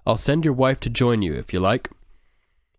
[0.06, 1.90] I'll send your wife to join you, if you like.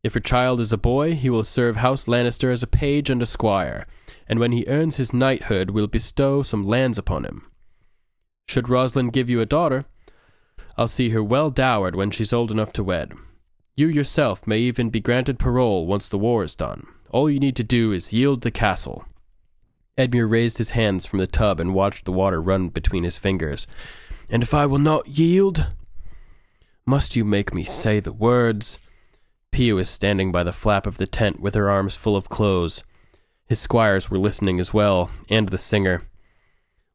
[0.03, 3.23] If your child is a boy, he will serve House Lannister as a page and
[3.23, 3.85] a squire,
[4.27, 7.47] and when he earns his knighthood, will bestow some lands upon him.
[8.49, 9.85] Should Rosalind give you a daughter,
[10.77, 13.13] I'll see her well dowered when she's old enough to wed.
[13.75, 16.87] You yourself may even be granted parole once the war is done.
[17.11, 19.07] All you need to do is yield the castle.
[19.97, 23.67] Edmure raised his hands from the tub and watched the water run between his fingers.
[24.29, 25.67] And if I will not yield?
[26.85, 28.79] Must you make me say the words?
[29.53, 32.85] Pia was standing by the flap of the tent with her arms full of clothes.
[33.47, 36.03] His squires were listening as well, and the singer.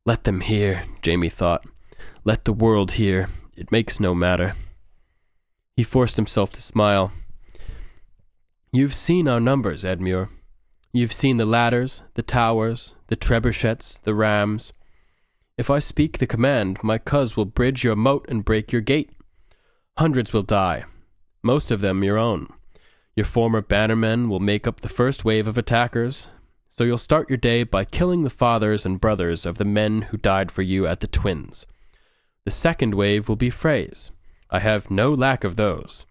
[0.06, 1.66] Let them hear, Jaime thought.
[2.24, 3.28] Let the world hear.
[3.56, 4.54] It makes no matter.
[5.78, 7.14] He forced himself to smile.
[8.74, 10.32] You've seen our numbers, Edmure.
[10.92, 14.74] You've seen the ladders, the towers, the trebuchets, the rams.
[15.56, 19.12] If I speak the command, my cuz will bridge your moat and break your gate.
[20.00, 20.84] Hundreds will die,
[21.44, 22.48] most of them your own.
[23.16, 26.30] Your former bannermen will make up the first wave of attackers,
[26.68, 30.18] so you'll start your day by killing the fathers and brothers of the men who
[30.18, 31.68] died for you at the Twins.
[32.46, 34.10] The second wave will be Freys.
[34.50, 36.06] I have no lack of those.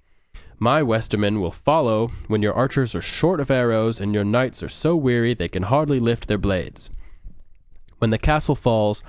[0.59, 4.69] My Westermen will follow when your archers are short of arrows and your knights are
[4.69, 6.91] so weary they can hardly lift their blades.
[7.99, 9.03] When the castle falls,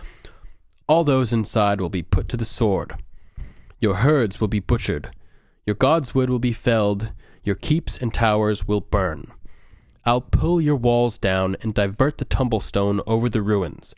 [0.88, 2.96] All those inside will be put to the sword.
[3.80, 5.12] Your herds will be butchered.
[5.66, 7.12] Your god's wood will be felled.
[7.44, 9.32] Your keeps and towers will burn.
[10.06, 13.94] I'll pull your walls down and divert the tumblestone over the ruins.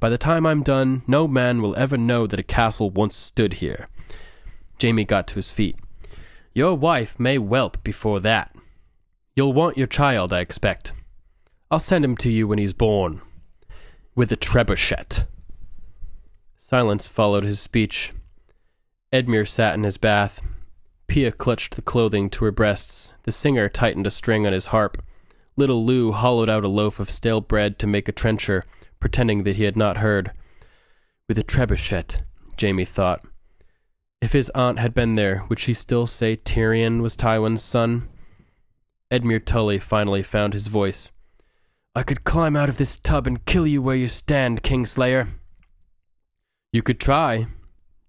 [0.00, 3.54] By the time I'm done, no man will ever know that a castle once stood
[3.54, 3.88] here.
[4.80, 5.76] Jaime got to his feet.
[6.54, 8.54] Your wife may whelp before that.
[9.36, 10.92] You'll want your child, I expect.
[11.70, 13.20] I'll send him to you when he's born.
[14.14, 15.26] With a trebuchet.
[16.56, 18.12] Silence followed his speech.
[19.12, 20.42] Edmure sat in his bath.
[21.06, 23.12] Pia clutched the clothing to her breasts.
[23.22, 25.02] The singer tightened a string on his harp.
[25.56, 28.64] Little Lew hollowed out a loaf of stale bread to make a trencher,
[28.98, 30.32] pretending that he had not heard.
[31.28, 32.22] With a trebuchet,
[32.60, 33.24] Jaime thought.
[34.20, 38.08] If his aunt had been there, would she still say Tyrion was Tywin's son?
[39.10, 41.10] Edmure Tully finally found his voice.
[41.94, 45.26] I could climb out of this tub and kill you where you stand, Kingslayer.
[46.72, 47.46] You could try.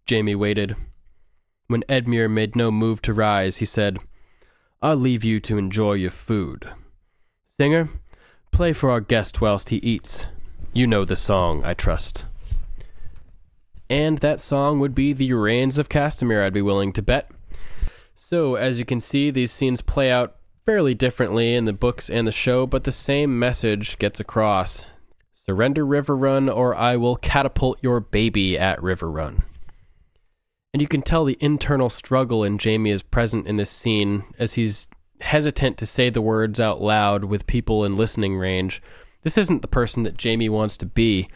[0.09, 0.75] Jaime waited.
[1.67, 3.97] When Edmure made no move to rise, he said,
[4.81, 6.69] I'll leave you to enjoy your food.
[7.59, 7.89] Singer,
[8.51, 10.25] play for our guest whilst he eats.
[10.73, 12.25] You know the song, I trust.
[13.91, 17.29] And that song would be The Rains of Castamere, I'd be willing to bet.
[18.15, 22.25] So, as you can see, these scenes play out fairly differently in the books and
[22.25, 24.85] the show, but the same message gets across.
[25.33, 29.43] Surrender Riverrun, or I will catapult your baby at Riverrun.
[30.73, 34.53] And you can tell the internal struggle in Jaime is present in this scene as
[34.53, 34.87] he's
[35.19, 38.81] hesitant to say the words out loud with people in listening range.
[39.23, 41.27] This isn't the person that Jaime wants to be.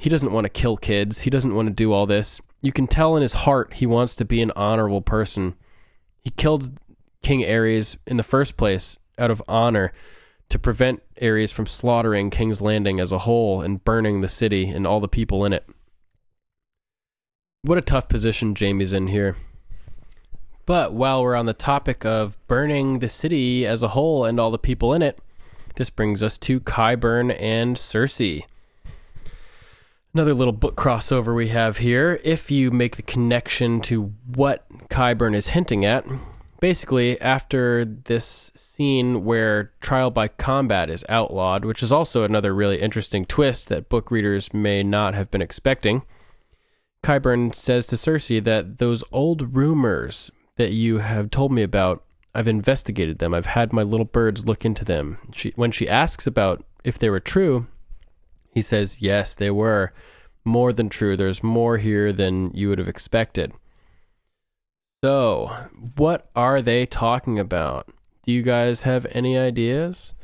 [0.00, 1.20] He doesn't want to kill kids.
[1.20, 2.40] He doesn't want to do all this.
[2.62, 5.56] You can tell in his heart he wants to be an honorable person.
[6.22, 6.72] He killed
[7.22, 9.92] King Aerys in the first place out of honor
[10.48, 14.86] to prevent Aerys from slaughtering King's Landing as a whole and burning the city and
[14.86, 15.68] all the people in it.
[17.60, 19.36] What a tough position Jaime's in here.
[20.64, 24.50] But while we're on the topic of burning the city as a whole and all
[24.50, 25.18] the people in it,
[25.74, 28.44] this brings us to Qyburn and Cersei.
[30.12, 32.20] Another little book crossover we have here.
[32.24, 36.04] If you make the connection to what Qyburn is hinting at,
[36.58, 42.80] basically, after this scene where trial by combat is outlawed, which is also another really
[42.80, 46.02] interesting twist that book readers may not have been expecting,
[47.04, 52.02] Qyburn says to Cersei that those old rumors that you have told me about,
[52.34, 53.32] I've investigated them.
[53.32, 55.18] I've had my little birds look into them.
[55.32, 57.68] She, when she asks about if they were true,
[58.52, 59.92] he says, yes, they were.
[60.44, 61.16] More than true.
[61.16, 63.52] There's more here than you would have expected.
[65.04, 67.88] So, what are they talking about?
[68.24, 70.14] Do you guys have any ideas?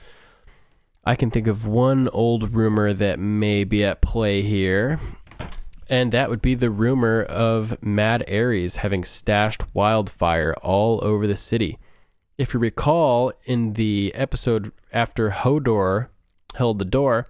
[1.04, 4.98] I can think of one old rumor that may be at play here,
[5.88, 11.36] and that would be the rumor of Mad Aerys having stashed wildfire all over the
[11.36, 11.78] city.
[12.36, 16.08] If you recall, in the episode after Hodor
[16.54, 17.28] held the door,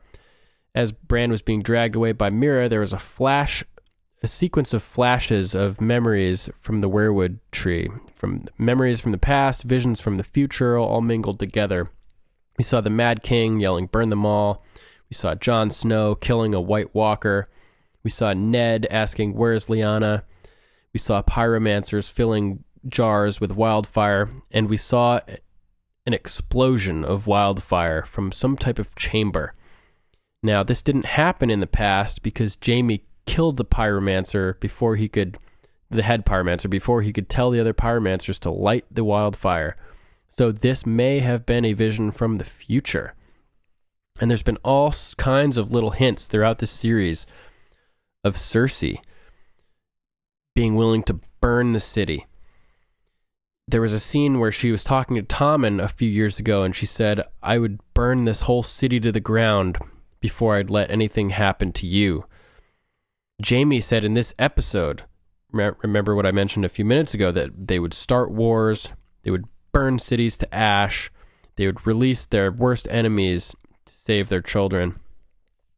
[0.77, 3.65] as Bran was being dragged away by Meera, there was a flash,
[4.23, 9.63] a sequence of flashes of memories from the weirwood tree, from memories from the past,
[9.63, 11.89] visions from the future, all mingled together.
[12.59, 14.63] We saw the Mad King yelling, "Burn them all!"
[15.09, 17.49] We saw Jon Snow killing a White Walker.
[18.03, 20.25] We saw Ned asking, Where's Lyanna?
[20.93, 25.21] We saw pyromancers filling jars with wildfire, and we saw
[26.05, 29.55] an explosion of wildfire from some type of chamber.
[30.47, 35.39] Now, this didn't happen in the past because Jaime killed the pyromancer before he could,
[35.91, 39.75] the head pyromancer, before he could tell the other pyromancers to light the wildfire.
[40.29, 43.15] So, this may have been a vision from the future.
[44.21, 47.27] And there's been all kinds of little hints throughout this series
[48.23, 49.01] of Cersei
[50.55, 52.25] being willing to burn the city.
[53.67, 56.75] There was a scene where she was talking to Tommen a few years ago, and
[56.75, 59.77] she said, I would burn this whole city to the ground
[60.27, 62.25] before I'd let anything happen to you.
[63.49, 65.05] Jaime said in this episode,
[65.53, 68.89] remember what I mentioned a few minutes ago, that they would start wars,
[69.23, 71.13] they would burn cities to ash,
[71.55, 73.55] they would release their worst enemies
[73.85, 74.99] to save their children.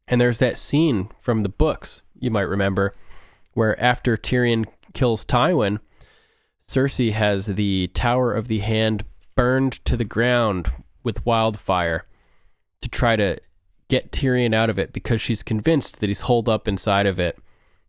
[0.07, 2.95] And there's that scene from the books you might remember,
[3.53, 5.77] where after Tyrion kills Tywin,
[6.67, 10.71] Cersei has the Tower of the Hand burned to the ground
[11.03, 12.07] with wildfire
[12.81, 13.37] to try to
[13.89, 17.37] get Tyrion out of it because she's convinced that he's holed up inside of it,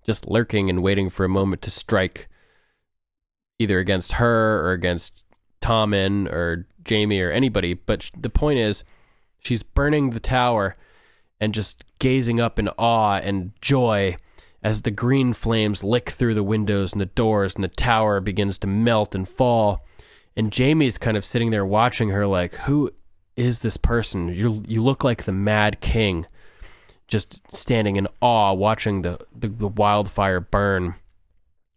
[0.04, 2.28] just lurking and waiting for a moment to strike
[3.58, 5.22] either against her or against
[5.60, 7.74] Tommen or Jaime or anybody.
[7.74, 8.82] But the point is,
[9.44, 10.74] she's burning the tower
[11.40, 14.16] and just gazing up in awe and joy
[14.62, 18.58] as the green flames lick through the windows and the doors and the tower begins
[18.58, 19.86] to melt and fall.
[20.36, 22.90] And Jaime's kind of sitting there watching her like, who
[23.40, 24.28] is this person?
[24.28, 26.26] You you look like the Mad King,
[27.08, 30.94] just standing in awe watching the, the, the wildfire burn.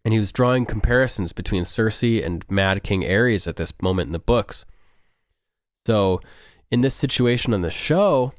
[0.04, 4.12] And he was drawing comparisons between Cersei and Mad King Aerys at this moment in
[4.12, 4.66] the books.
[5.86, 6.20] So,
[6.70, 8.34] in this situation on the show,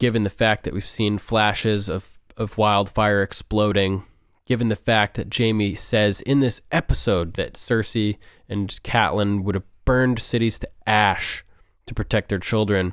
[0.00, 4.02] given the fact that we've seen flashes of, of wildfire exploding,
[4.46, 9.64] given the fact that Jaime says in this episode that Cersei and Catelyn would have
[9.84, 11.44] burned cities to ash
[11.90, 12.92] to protect their children,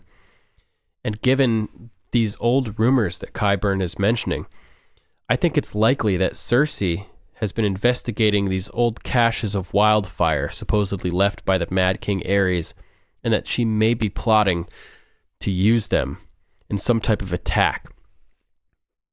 [1.03, 4.47] and given these old rumors that Qyburn is mentioning,
[5.29, 11.11] I think it's likely that Cersei has been investigating these old caches of wildfire supposedly
[11.11, 12.73] left by the Mad King Aerys,
[13.23, 14.67] and that she may be plotting
[15.41, 16.17] to use them
[16.67, 17.85] in some type of attack.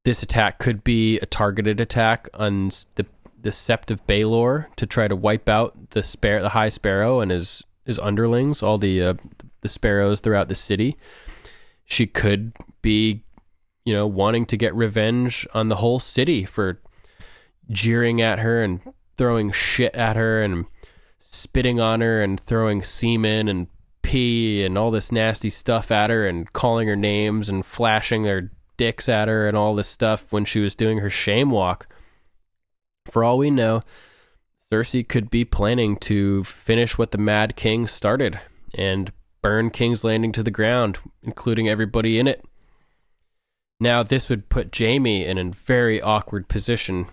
[0.07, 3.05] This attack could be a targeted attack on the
[3.39, 7.31] the Sept of Baelor to try to wipe out the spare the High Sparrow and
[7.31, 9.15] his his underlings, all the uh,
[9.65, 10.97] the sparrows throughout the city.
[11.85, 12.53] She could
[12.83, 13.25] be,
[13.85, 16.81] you know, wanting to get revenge on the whole city for
[17.71, 18.81] jeering at her and
[19.17, 20.67] throwing shit at her and
[21.19, 23.67] spitting on her and throwing semen and
[24.03, 28.51] pee and all this nasty stuff at her and calling her names and flashing their
[28.77, 31.89] dicks at her and all this stuff when she was doing her shame walk.
[33.07, 33.83] For all we know,
[34.71, 38.39] Cersei could be planning to finish what the Mad King started
[38.77, 39.13] and
[39.45, 42.43] burn King's Landing to the ground, including everybody in it.
[43.79, 47.09] Now, this would put Jaime in a very awkward position.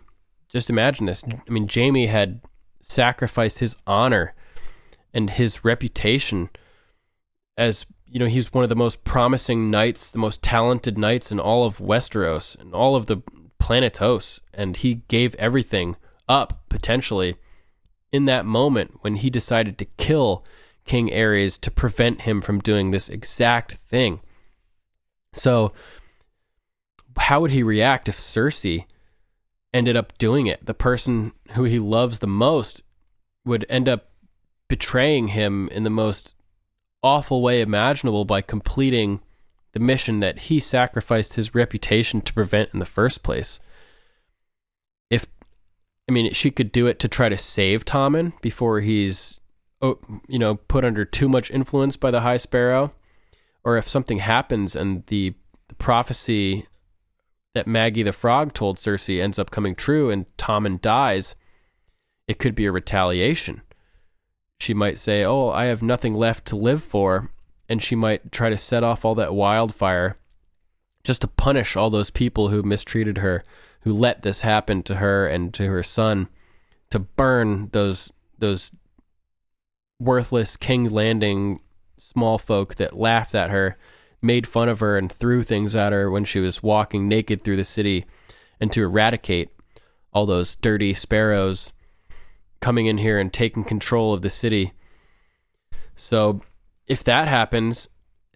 [0.49, 1.25] Just imagine this.
[1.25, 2.39] I mean, Jaime had
[2.81, 4.33] sacrificed his honor
[5.13, 6.49] and his reputation
[7.57, 11.39] as you know he's one of the most promising knights, the most talented knights in
[11.39, 13.17] all of Westeros and all of the
[13.59, 15.97] Planetos, and he gave everything
[16.29, 17.35] up potentially
[18.11, 20.45] in that moment when he decided to kill
[20.91, 24.19] King Aerys to prevent him from doing this exact thing.
[25.31, 25.71] So,
[27.15, 28.83] how would he react if Cersei
[29.73, 30.65] ended up doing it?
[30.65, 32.81] The person who he loves the most
[33.45, 34.09] would end up
[34.67, 36.35] betraying him in the most
[37.01, 39.21] awful way imaginable by completing
[39.71, 43.61] the mission that he sacrificed his reputation to prevent in the first place.
[45.09, 45.25] If
[46.09, 49.39] I mean, she could do it to try to save Tommen before he's,
[49.81, 52.93] you know, put under too much influence by the High Sparrow,
[53.63, 55.33] or if something happens and the,
[55.67, 56.67] the prophecy
[57.53, 61.35] that Maggie the Frog told Cersei ends up coming true and Tommen dies,
[62.27, 63.61] it could be a retaliation
[64.61, 67.31] she might say, Oh, I have nothing left to live for.
[67.67, 70.17] And she might try to set off all that wildfire
[71.03, 73.43] just to punish all those people who mistreated her,
[73.81, 76.27] who let this happen to her and to her son,
[76.91, 78.71] to burn those those
[80.01, 81.59] worthless King Landing
[81.97, 83.77] small folk that laughed at her,
[84.21, 87.57] made fun of her, and threw things at her when she was walking naked through
[87.57, 88.05] the city,
[88.59, 89.49] and to eradicate
[90.13, 91.71] all those dirty sparrows
[92.59, 94.73] coming in here and taking control of the city.
[95.95, 96.41] So
[96.87, 97.87] if that happens,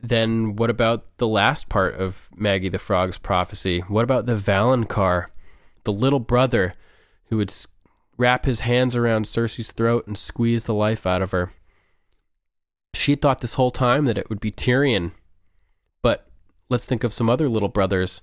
[0.01, 3.79] then what about the last part of Maggie the Frog's prophecy?
[3.81, 5.25] What about the Valonqar,
[5.83, 6.73] the little brother
[7.25, 7.51] who would
[8.17, 11.51] wrap his hands around Cersei's throat and squeeze the life out of her?
[12.93, 15.11] She thought this whole time that it would be Tyrion.
[16.01, 16.27] But
[16.69, 18.21] let's think of some other little brothers.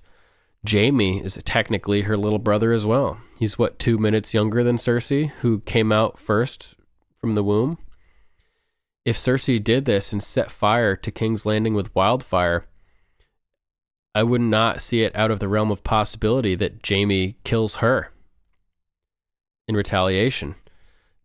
[0.69, 3.19] Jaime is technically her little brother as well.
[3.37, 6.75] He's what, two minutes younger than Cersei, who came out first
[7.19, 7.77] from the womb?
[9.05, 12.65] If Cersei did this and set fire to King's Landing with wildfire,
[14.15, 18.12] I would not see it out of the realm of possibility that Jaime kills her
[19.67, 20.55] in retaliation.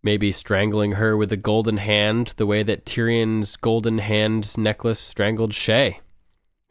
[0.03, 5.53] Maybe strangling her with a golden hand, the way that Tyrion's golden hand necklace strangled
[5.53, 5.99] Shae,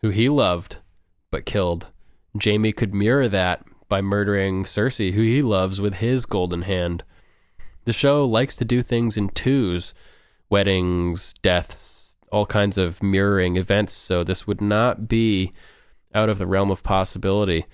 [0.01, 0.78] who he loved
[1.30, 1.88] but killed.
[2.41, 7.03] Jaime could mirror that by murdering Cersei, who he loves, with his golden hand.
[7.86, 9.93] The show likes to do things in twos
[10.49, 15.51] weddings, deaths, all kinds of mirroring events, so this would not be
[16.13, 17.65] out of the realm of possibility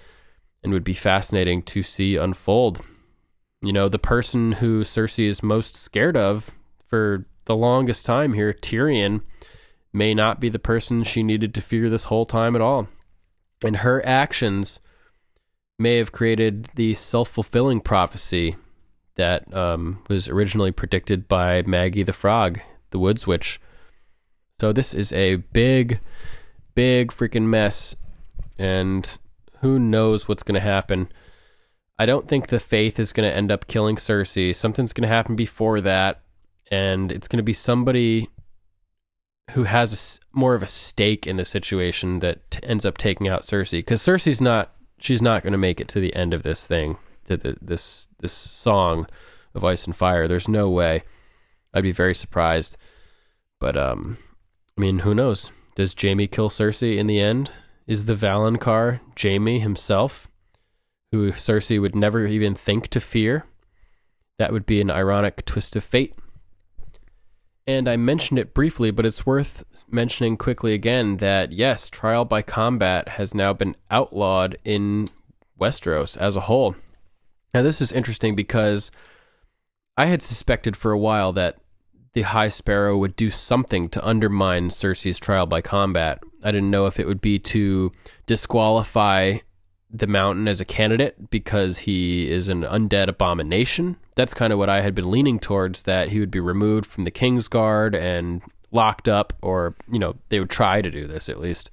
[0.64, 2.82] and would be fascinating to see unfold.
[3.64, 6.52] You know, the person who Cersei is most scared of
[6.90, 9.22] for the longest time here, Tyrion,
[9.94, 12.90] may not be the person she needed to fear this whole time at all.
[13.64, 14.82] And her actions
[15.80, 18.58] may have created the self fulfilling prophecy
[19.16, 22.60] that um, was originally predicted by Maggie the Frog,
[22.90, 23.62] the Woods Witch.
[24.60, 26.00] So this is a big,
[26.76, 27.96] big freaking mess,
[28.58, 29.18] and
[29.62, 31.10] who knows what's going to happen.
[31.98, 34.56] I don't think the Faith is going to end up killing Cersei.
[34.56, 36.22] Something's going to happen before that,
[36.72, 38.30] and it's going to be somebody
[39.52, 43.44] who has more of a stake in the situation that t- ends up taking out
[43.44, 43.80] Cersei.
[43.80, 46.98] Because Cersei's not, she's not going to make it to the end of this thing,
[47.26, 49.06] to the, this this song
[49.54, 50.28] of Ice and Fire.
[50.28, 51.04] There's no way.
[51.74, 52.78] I'd be very surprised.
[53.60, 54.18] But um,
[54.78, 55.52] I mean, who knows?
[55.76, 57.52] Does Jaime kill Cersei in the end?
[57.86, 60.30] Is the Valonqar Jaime himself,
[61.14, 63.46] who Cersei would never even think to fear?
[64.40, 66.16] That would be an ironic twist of fate.
[67.68, 72.42] And I mentioned it briefly, but it's worth mentioning quickly again that yes, trial by
[72.42, 75.08] combat has now been outlawed in
[75.62, 76.76] Westeros as a whole.
[77.54, 78.90] Now, this is interesting because
[79.96, 81.58] I had suspected for a while that
[82.14, 86.24] the High Sparrow would do something to undermine Cersei's trial by combat.
[86.44, 87.92] I didn't know if it would be to
[88.26, 89.38] disqualify
[89.94, 93.98] the Mountain as a candidate because he is an undead abomination.
[94.16, 97.04] That's kind of what I had been leaning towards that he would be removed from
[97.04, 101.30] the King's Guard and locked up, or, you know, they would try to do this
[101.30, 101.70] at least.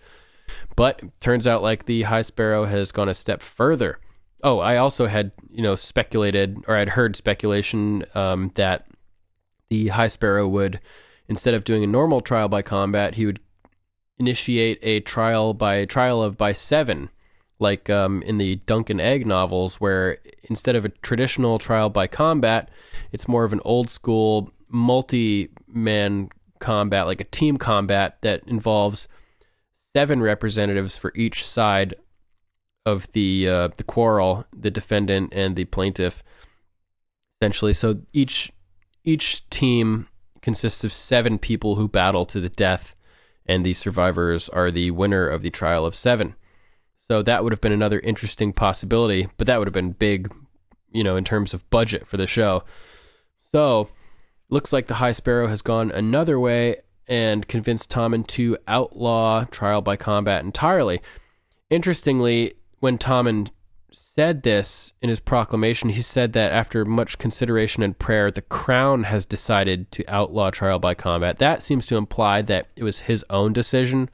[0.77, 3.99] But turns out like the High Sparrow has gone a step further.
[4.43, 8.87] Oh, I also had, you know, speculated or I'd heard speculation um, that
[9.71, 10.81] the High Sparrow would,
[11.27, 13.41] instead of doing a normal trial by combat, he would
[14.19, 17.09] initiate a trial by trial of by seven,
[17.61, 22.71] like um, in the Duncan Egg novels, where instead of a traditional trial by combat,
[23.13, 29.09] it's more of an old school multi-man combat, like a team combat that involves
[29.95, 31.95] seven representatives for each side
[32.87, 36.23] of the uh, the quarrel, the defendant and the plaintiff.
[37.41, 38.51] Essentially, so each
[39.05, 40.09] each team
[40.41, 42.95] consists of seven people who battle to the death,
[43.45, 46.35] and the survivors are the winner of the trial of seven.
[47.11, 50.33] So that would have been another interesting possibility, but that would have been big,
[50.93, 52.63] you know, in terms of budget for the show.
[53.51, 53.89] So,
[54.49, 59.83] looks like the High Sparrow has gone another way and convinced Tommen to outlaw trial
[59.83, 61.01] by combat entirely.
[61.69, 63.51] Interestingly, when Tommen
[63.91, 69.03] said this in his proclamation, he said that after much consideration and prayer, the crown
[69.03, 71.39] has decided to outlaw trial by combat.
[71.39, 74.11] That seems to imply that it was his own decision,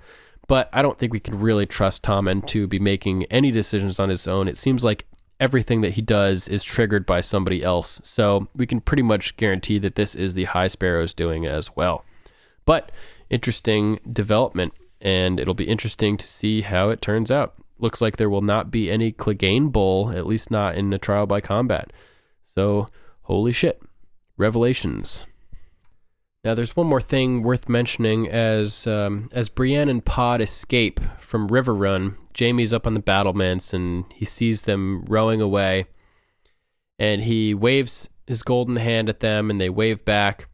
[0.47, 4.09] but I don't think we can really trust Tommen to be making any decisions on
[4.09, 4.49] his own.
[4.49, 5.07] It seems like
[5.39, 9.79] everything that he does is triggered by somebody else, so we can pretty much guarantee
[9.81, 12.05] that this is the High Sparrow's doing as well.
[12.65, 12.91] But
[13.31, 18.31] interesting development, and it'll be interesting to see how it turns out looks like there
[18.31, 21.93] will not be any Clegane Bowl, at least not in the trial by combat.
[22.55, 22.89] So,
[23.23, 23.83] holy shit.
[24.37, 25.27] Revelations.
[26.47, 31.49] Now, there's one more thing worth mentioning as um, as Brienne and Pod escape from
[31.49, 32.15] Riverrun.
[32.39, 35.87] Jaime's up on the battlements and he sees them rowing away,
[37.01, 40.47] and he waves his golden hand at them, and they wave back.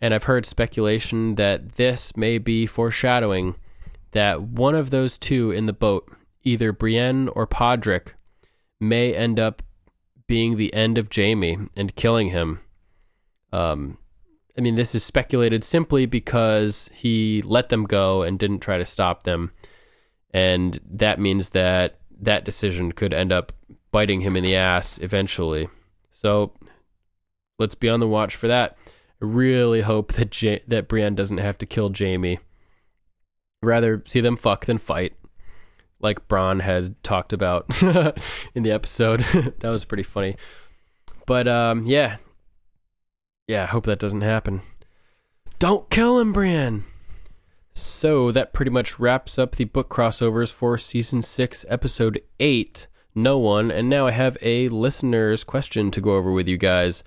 [0.00, 3.56] And I've heard speculation that this may be foreshadowing
[4.12, 6.08] that one of those two in the boat
[6.44, 8.12] either Brienne or Podrick
[8.80, 9.64] may end up
[10.28, 12.60] being the end of Jaime and killing him.
[13.52, 13.98] Um,
[14.58, 18.84] I mean, this is speculated simply because he let them go and didn't try to
[18.84, 19.52] stop them.
[20.32, 23.52] And that means that that decision could end up
[23.92, 25.68] biting him in the ass eventually.
[26.10, 26.52] So
[27.58, 28.76] let's be on the watch for that.
[29.22, 32.40] I really hope that that Brienne doesn't have to kill Jaime.
[33.62, 35.14] Rather see them fuck than fight
[36.00, 37.82] like Bronn had talked about
[38.54, 39.20] in the episode.
[39.60, 40.36] that was pretty funny.
[41.26, 42.16] But um, yeah,
[43.48, 43.64] yeah.
[43.64, 44.60] I hope that doesn't happen.
[45.58, 46.84] Don't kill him, Brienne.
[47.72, 52.86] So that pretty much wraps up the book crossovers for season six, episode eight.
[53.14, 57.02] No one, and now I have a listener's question to go over with you guys.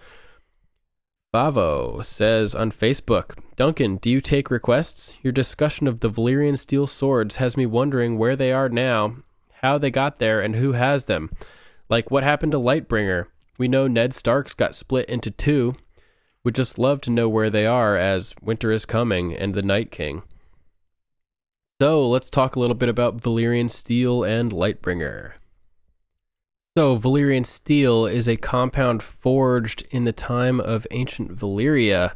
[1.33, 5.17] Bavo says on Facebook, Duncan, do you take requests?
[5.23, 9.15] Your discussion of the Valyrian steel swords has me wondering where they are now,
[9.61, 11.31] how they got there, and who has them.
[11.87, 13.27] Like what happened to Lightbringer?
[13.57, 15.75] We know Ned Stark's got split into two.
[16.43, 19.91] Would just love to know where they are as winter is coming and the Night
[19.91, 20.23] King.
[21.81, 25.33] So let's talk a little bit about Valyrian steel and Lightbringer.
[26.77, 32.15] So, Valyrian steel is a compound forged in the time of ancient Valyria.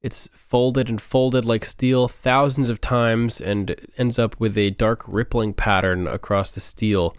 [0.00, 5.04] It's folded and folded like steel thousands of times and ends up with a dark
[5.06, 7.14] rippling pattern across the steel.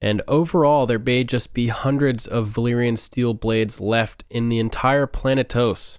[0.00, 5.06] And overall, there may just be hundreds of Valyrian steel blades left in the entire
[5.06, 5.98] Planetos,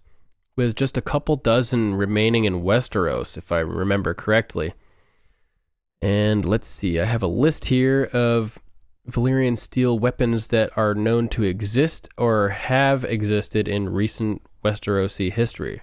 [0.55, 4.73] with just a couple dozen remaining in Westeros, if I remember correctly.
[6.01, 8.61] And let's see, I have a list here of
[9.09, 15.81] Valyrian steel weapons that are known to exist or have existed in recent Westerosi history.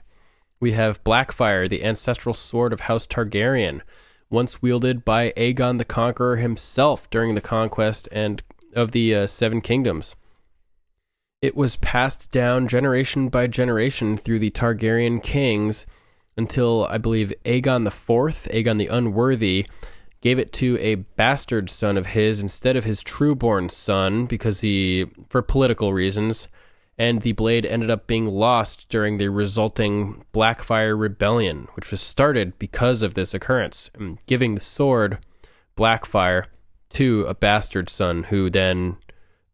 [0.59, 3.83] We have Blackfyre, the ancestral sword of House Targaryen,
[4.31, 8.43] once wielded by Aegon the Conqueror himself during the conquest and
[8.75, 10.17] of the uh, Seven Kingdoms.
[11.41, 15.87] It was passed down generation by generation through the Targaryen kings
[16.37, 19.67] until I believe Aegon IV, Aegon the Unworthy,
[20.21, 25.07] gave it to a bastard son of his instead of his trueborn son because he,
[25.29, 26.49] for political reasons,
[26.99, 32.59] and the blade ended up being lost during the resulting Blackfyre Rebellion, which was started
[32.59, 35.19] because of this occurrence, um, giving the sword
[35.77, 36.47] Blackfyre
[36.91, 38.97] to a bastard son who then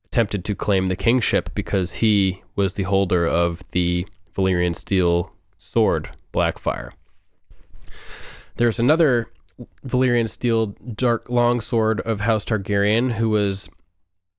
[0.05, 6.11] attempted to claim the kingship because he was the holder of the Valyrian steel sword
[6.33, 6.93] Blackfyre.
[8.57, 9.29] There's another
[9.87, 13.69] Valyrian steel dark longsword of House Targaryen who was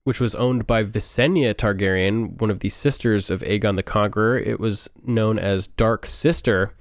[0.04, 4.38] which was owned by Visenya Targaryen, one of the sisters of Aegon the Conqueror.
[4.38, 6.74] It was known as Dark Sister.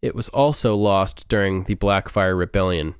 [0.00, 2.94] It was also lost during the Blackfyre Rebellion.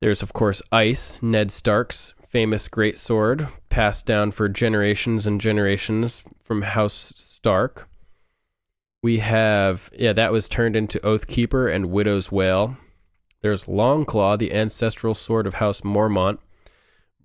[0.00, 6.24] There's, of course, Ice, Ned Stark's famous great sword, passed down for generations and generations
[6.40, 7.88] from House Stark.
[9.02, 12.76] We have, yeah, that was turned into Oathkeeper and Widow's Wail.
[13.42, 16.38] There's Longclaw, the ancestral sword of House Mormont.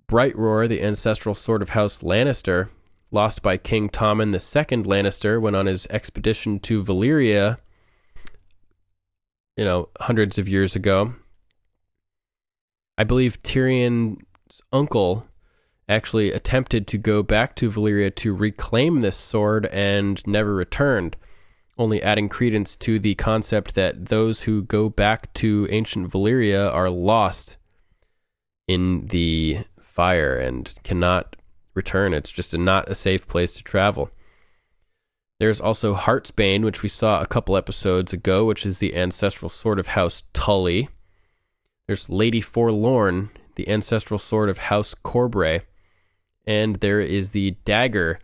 [0.08, 2.68] Bright Roar, the ancestral sword of House Lannister,
[3.10, 7.58] lost by King Tommen II Lannister when on his expedition to Valyria,
[9.56, 11.14] you know, hundreds of years ago.
[12.96, 15.26] I believe Tyrion's uncle
[15.88, 21.16] actually attempted to go back to Valyria to reclaim this sword and never returned,
[21.78, 26.90] only adding credence to the concept that those who go back to ancient Valyria are
[26.90, 27.56] lost
[28.68, 29.58] in the
[29.96, 31.36] fire and cannot
[31.74, 32.12] return.
[32.12, 34.10] It's just a, not a safe place to travel.
[35.40, 39.78] There's also Heartsbane, which we saw a couple episodes ago, which is the ancestral sword
[39.78, 40.88] of House Tully.
[41.86, 45.62] There's Lady Forlorn, the ancestral sword of House Corbray.
[46.46, 48.18] And there is the dagger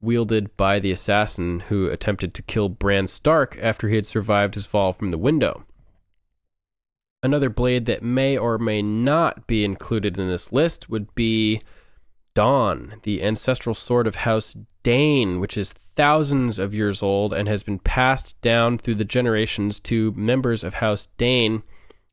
[0.00, 4.66] wielded by the assassin who attempted to kill Bran Stark after he had survived his
[4.66, 5.64] fall from the window.
[7.22, 11.60] Another blade that may or may not be included in this list would be
[12.34, 17.62] Dawn, the ancestral sword of House Dayne, which is thousands of years old and has
[17.62, 21.62] been passed down through the generations to members of House Dayne,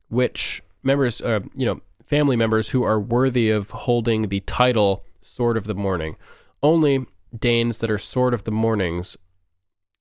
[0.09, 5.57] which members, uh, you know, family members who are worthy of holding the title Sword
[5.57, 6.17] of the Morning.
[6.61, 7.07] Only
[7.37, 9.17] Daynes that are Sword of the Mornings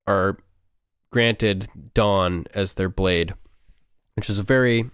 [0.06, 0.36] are
[1.10, 3.32] granted Dawn as their blade,
[4.14, 4.90] which is a very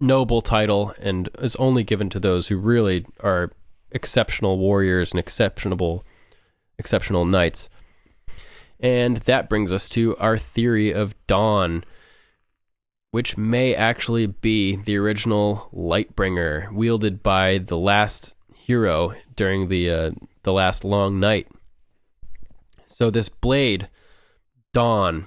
[0.00, 3.50] noble title and is only given to those who really are
[3.90, 6.04] exceptional warriors and exceptional
[6.78, 7.68] exceptional knights.
[8.78, 11.84] And that brings us to our theory of dawn,
[13.10, 20.10] which may actually be the original Lightbringer wielded by the last hero during the uh,
[20.42, 21.48] the last long night.
[22.86, 23.88] So this blade,
[24.72, 25.26] Dawn,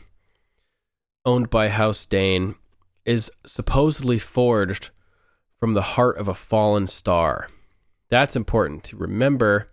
[1.26, 2.56] owned by House Dayne,
[3.06, 4.90] is supposedly forged
[5.60, 7.50] from the heart of a fallen star.
[8.10, 9.68] That's important to remember.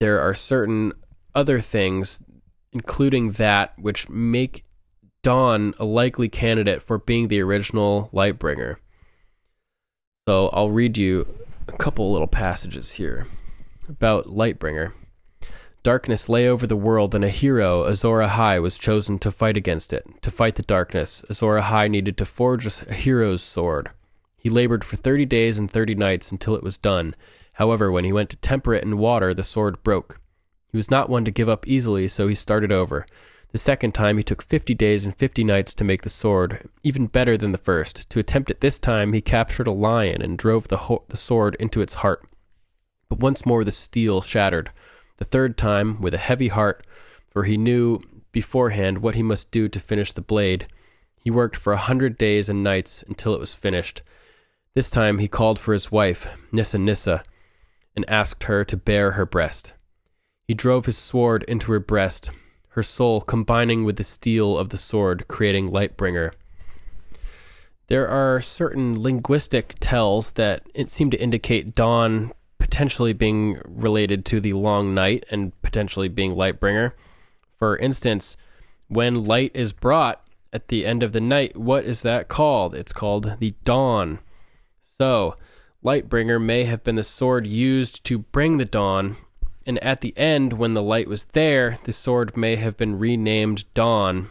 [0.00, 0.92] There are certain
[1.34, 2.22] other things,
[2.72, 4.64] including that, which make
[5.22, 8.76] Dawn a likely candidate for being the original Lightbringer.
[10.28, 11.26] So I'll read you
[11.68, 13.26] a couple little passages here
[13.88, 14.92] about Lightbringer.
[15.82, 19.92] Darkness lay over the world, and a hero, Azor Ahai, was chosen to fight against
[19.92, 20.06] it.
[20.22, 23.88] To fight the darkness, Azor Ahai needed to forge a hero's sword.
[24.36, 27.16] He labored for thirty days and thirty nights until it was done.
[27.54, 30.20] However, when he went to temper it in water, the sword broke.
[30.68, 33.04] He was not one to give up easily, so he started over.
[33.50, 37.06] The second time, he took fifty days and fifty nights to make the sword, even
[37.06, 38.08] better than the first.
[38.10, 41.56] To attempt it this time, he captured a lion and drove the, ho- the sword
[41.58, 42.24] into its heart.
[43.08, 44.70] But once more the steel shattered.
[45.22, 46.84] The third time, with a heavy heart,
[47.30, 48.00] for he knew
[48.32, 50.66] beforehand what he must do to finish the blade,
[51.22, 54.02] he worked for a hundred days and nights until it was finished.
[54.74, 57.22] This time he called for his wife, Nissa Nissa,
[57.94, 59.74] and asked her to bare her breast.
[60.48, 62.30] He drove his sword into her breast,
[62.70, 66.32] her soul combining with the steel of the sword, creating Lightbringer.
[67.86, 72.32] There are certain linguistic tells that it seem to indicate dawn
[72.62, 76.92] potentially being related to the long night and potentially being Lightbringer.
[77.58, 78.36] For instance,
[78.86, 82.76] when light is brought at the end of the night, what is that called?
[82.76, 84.20] It's called the dawn.
[84.80, 85.34] So,
[85.84, 89.16] Lightbringer may have been the sword used to bring the dawn,
[89.66, 93.64] and at the end, when the light was there, the sword may have been renamed
[93.74, 94.28] Dawn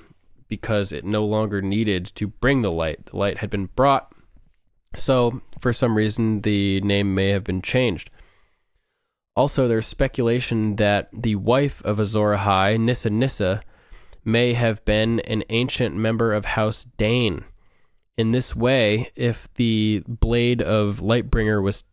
[0.47, 3.07] because it no longer needed to bring the light.
[3.07, 4.13] The light had been brought,
[4.95, 8.09] so for some reason, the name may have been changed.
[9.35, 13.61] Also, there's speculation that the wife of Azor Ahai, Nissa Nissa,
[14.25, 17.45] may have been an ancient member of House Dayne.
[18.17, 21.85] In this way, if the blade of Lightbringer was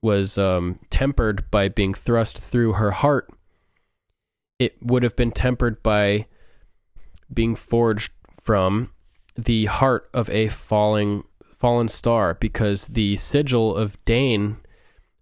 [0.00, 3.30] was um, tempered by being thrust through her heart,
[4.58, 6.26] it would have been tempered by
[7.32, 8.12] being forged
[8.42, 8.90] from
[9.36, 11.22] the heart of a falling
[11.56, 14.56] fallen star, because the sigil of Dayne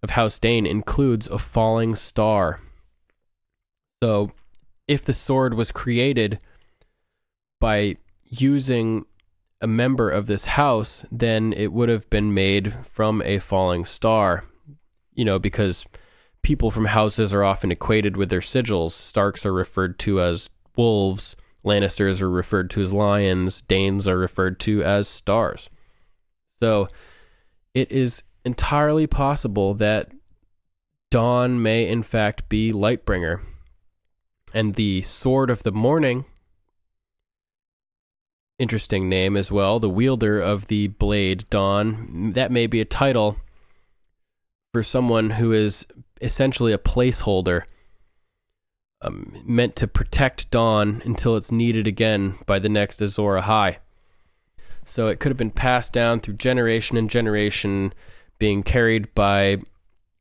[0.02, 2.60] of House Dayne includes a falling star.
[4.02, 4.30] So,
[4.88, 6.40] if the sword was created
[7.60, 9.04] by using
[9.60, 14.44] a member of this house, then it would have been made from a falling star.
[15.12, 15.84] You know, because
[16.42, 18.92] people from houses are often equated with their sigils.
[18.92, 24.58] Starks are referred to as wolves, Lannisters are referred to as lions, Daynes are referred
[24.60, 25.68] to as stars.
[26.58, 26.88] So,
[27.74, 30.12] it is entirely possible that
[31.10, 33.40] Dawn may in fact be Lightbringer.
[34.52, 36.24] And the Sword of the Morning,
[38.58, 43.36] interesting name as well, the wielder of the blade, Dawn, that may be a title
[44.72, 45.86] for someone who is
[46.20, 47.62] essentially a placeholder.
[49.02, 53.78] Um, meant to protect Dawn until it's needed again by the next Azor Ahai.
[54.84, 57.94] So it could have been passed down through generation and generation,
[58.40, 59.58] being carried by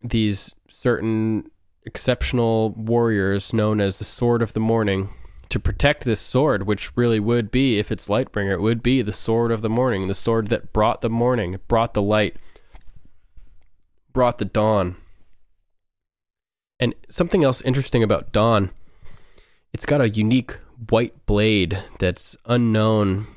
[0.03, 1.49] these certain
[1.83, 5.09] exceptional warriors known as the Sword of the Morning
[5.49, 9.11] to protect this sword, which really would be, if it's Lightbringer, it would be the
[9.11, 12.35] Sword of the Morning, the sword that brought the morning, brought the light,
[14.13, 14.95] brought the dawn.
[16.79, 18.69] And something else interesting about Dawn,
[19.73, 20.57] it's got a unique
[20.89, 23.27] white blade that's unknown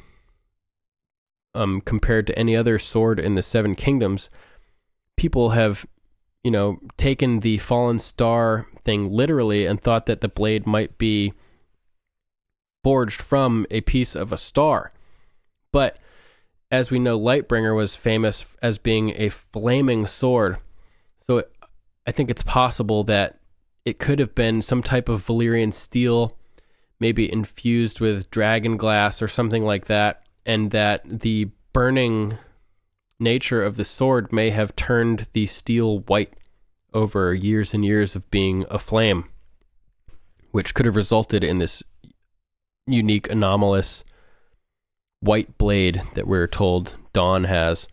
[1.54, 4.30] um, compared to any other sword in the Seven Kingdoms.
[5.22, 5.86] People have,
[6.42, 11.32] you know, taken the fallen star thing literally and thought that the blade might be
[12.82, 14.90] forged from a piece of a star.
[15.72, 15.96] But
[16.72, 20.56] as we know, Lightbringer was famous as being a flaming sword.
[21.18, 21.52] So it,
[22.04, 23.38] I think it's possible that
[23.84, 26.36] it could have been some type of Valyrian steel,
[26.98, 32.38] maybe infused with dragon glass or something like that, and that the burning
[33.22, 36.34] nature of the sword may have turned the steel white
[36.92, 39.24] over years and years of being aflame,
[40.50, 41.82] which could have resulted in this
[42.86, 44.04] unique, anomalous
[45.20, 47.88] white blade that we're told Dawn has.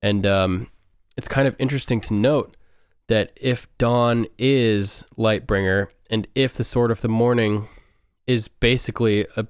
[0.00, 0.70] And um,
[1.16, 2.56] it's kind of interesting to note
[3.08, 7.66] that if Dawn is Lightbringer, and if the Sword of the Morning
[8.26, 9.46] is basically a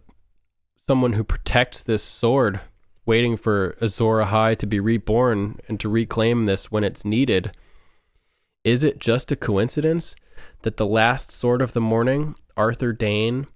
[0.88, 2.60] someone who protects this sword,
[3.08, 7.50] waiting for Azor Ahai to be reborn and to reclaim this when it's needed,
[8.64, 10.14] is it just a coincidence
[10.60, 13.46] that the last Sword of the Morning, Arthur Dayne,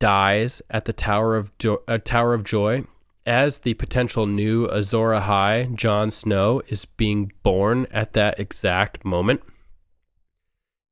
[0.00, 2.84] dies at the Tower of jo- uh, Tower of Joy
[3.26, 9.42] as the potential new Azor Ahai, Jon Snow, is being born at that exact moment.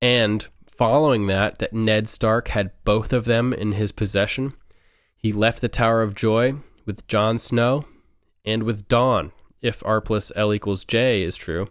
[0.02, 4.52] And following that, that Ned Stark had both of them in his possession.
[5.16, 6.56] He left the Tower of Joy
[6.86, 7.84] with Jon Snow
[8.44, 11.68] and with Dawn, if R plus L equals J is true.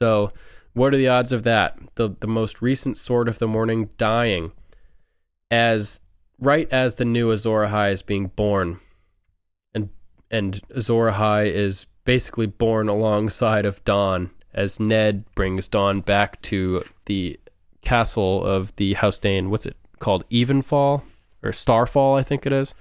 [0.00, 0.32] So,
[0.72, 1.78] what are the odds of that?
[1.94, 4.52] The the most recent Sword of the Morning dying
[5.50, 6.00] as
[6.38, 8.80] right as the new Azor Ahai is being born
[10.30, 16.84] and Azor Ahai is basically born alongside of Dawn as Ned brings Dawn back to
[17.06, 17.38] the
[17.82, 19.50] castle of the House Dayne.
[19.50, 20.28] What's it called?
[20.30, 21.02] Evenfall
[21.42, 22.74] or Starfall, I think it is.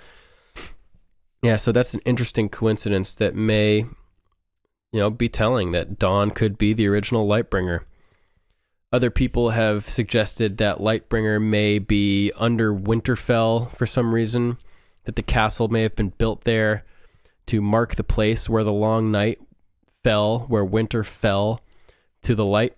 [1.42, 6.58] Yeah, so that's an interesting coincidence that may, you know, be telling that Dawn could
[6.58, 7.82] be the original Lightbringer.
[8.92, 14.58] Other people have suggested that Lightbringer may be under Winterfell for some reason,
[15.06, 16.84] that the castle may have been built there
[17.46, 19.40] to mark the place where the long night
[20.04, 21.62] fell, where winter fell
[22.24, 22.76] to the light.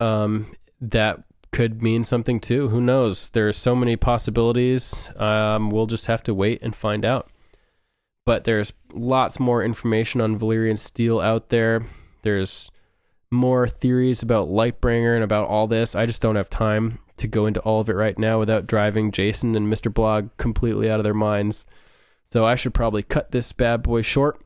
[0.00, 0.46] Um,
[0.80, 2.68] that could mean something too.
[2.68, 3.30] Who knows?
[3.30, 5.10] There are so many possibilities.
[5.16, 7.28] Um, we'll just have to wait and find out.
[8.26, 11.82] But there's lots more information on Valyrian steel out there.
[12.22, 12.70] There's
[13.30, 15.94] more theories about Lightbringer and about all this.
[15.94, 19.12] I just don't have time to go into all of it right now without driving
[19.12, 19.92] Jason and Mr.
[19.94, 21.66] Blog completely out of their minds.
[22.30, 24.38] So I should probably cut this bad boy short.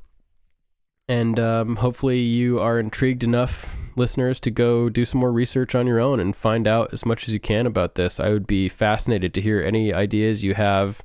[1.08, 5.86] And um, hopefully, you are intrigued enough, listeners, to go do some more research on
[5.86, 8.20] your own and find out as much as you can about this.
[8.20, 11.02] I would be fascinated to hear any ideas you have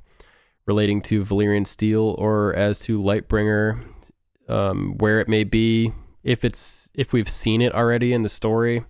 [0.66, 3.80] relating to Valyrian Steel or as to Lightbringer,
[4.48, 5.92] um, where it may be,
[6.24, 8.84] if it's if we've seen it already in the story,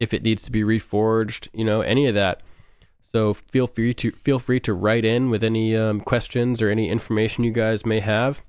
[0.00, 2.42] if it needs to be reforged, you know, any of that.
[3.12, 6.88] So feel free to feel free to write in with any um, questions or any
[6.88, 8.44] information you guys may have.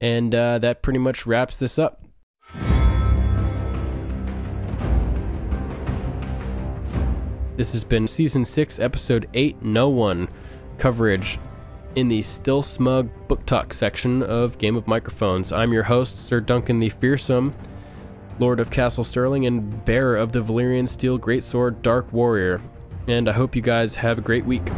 [0.00, 2.04] And uh, that pretty much wraps this up.
[7.56, 10.28] This has been season six, episode eight, No One
[10.84, 11.38] coverage
[11.96, 15.50] in the Still Smug Book Talk section of Game of Microphones.
[15.50, 17.52] I'm your host, Sir Duncan the Fearsome,
[18.38, 22.60] Lord of Castle Sterling and bearer of the Valyrian Steel Greatsword Dark Warrior.
[23.08, 24.68] And I hope you guys have a great week.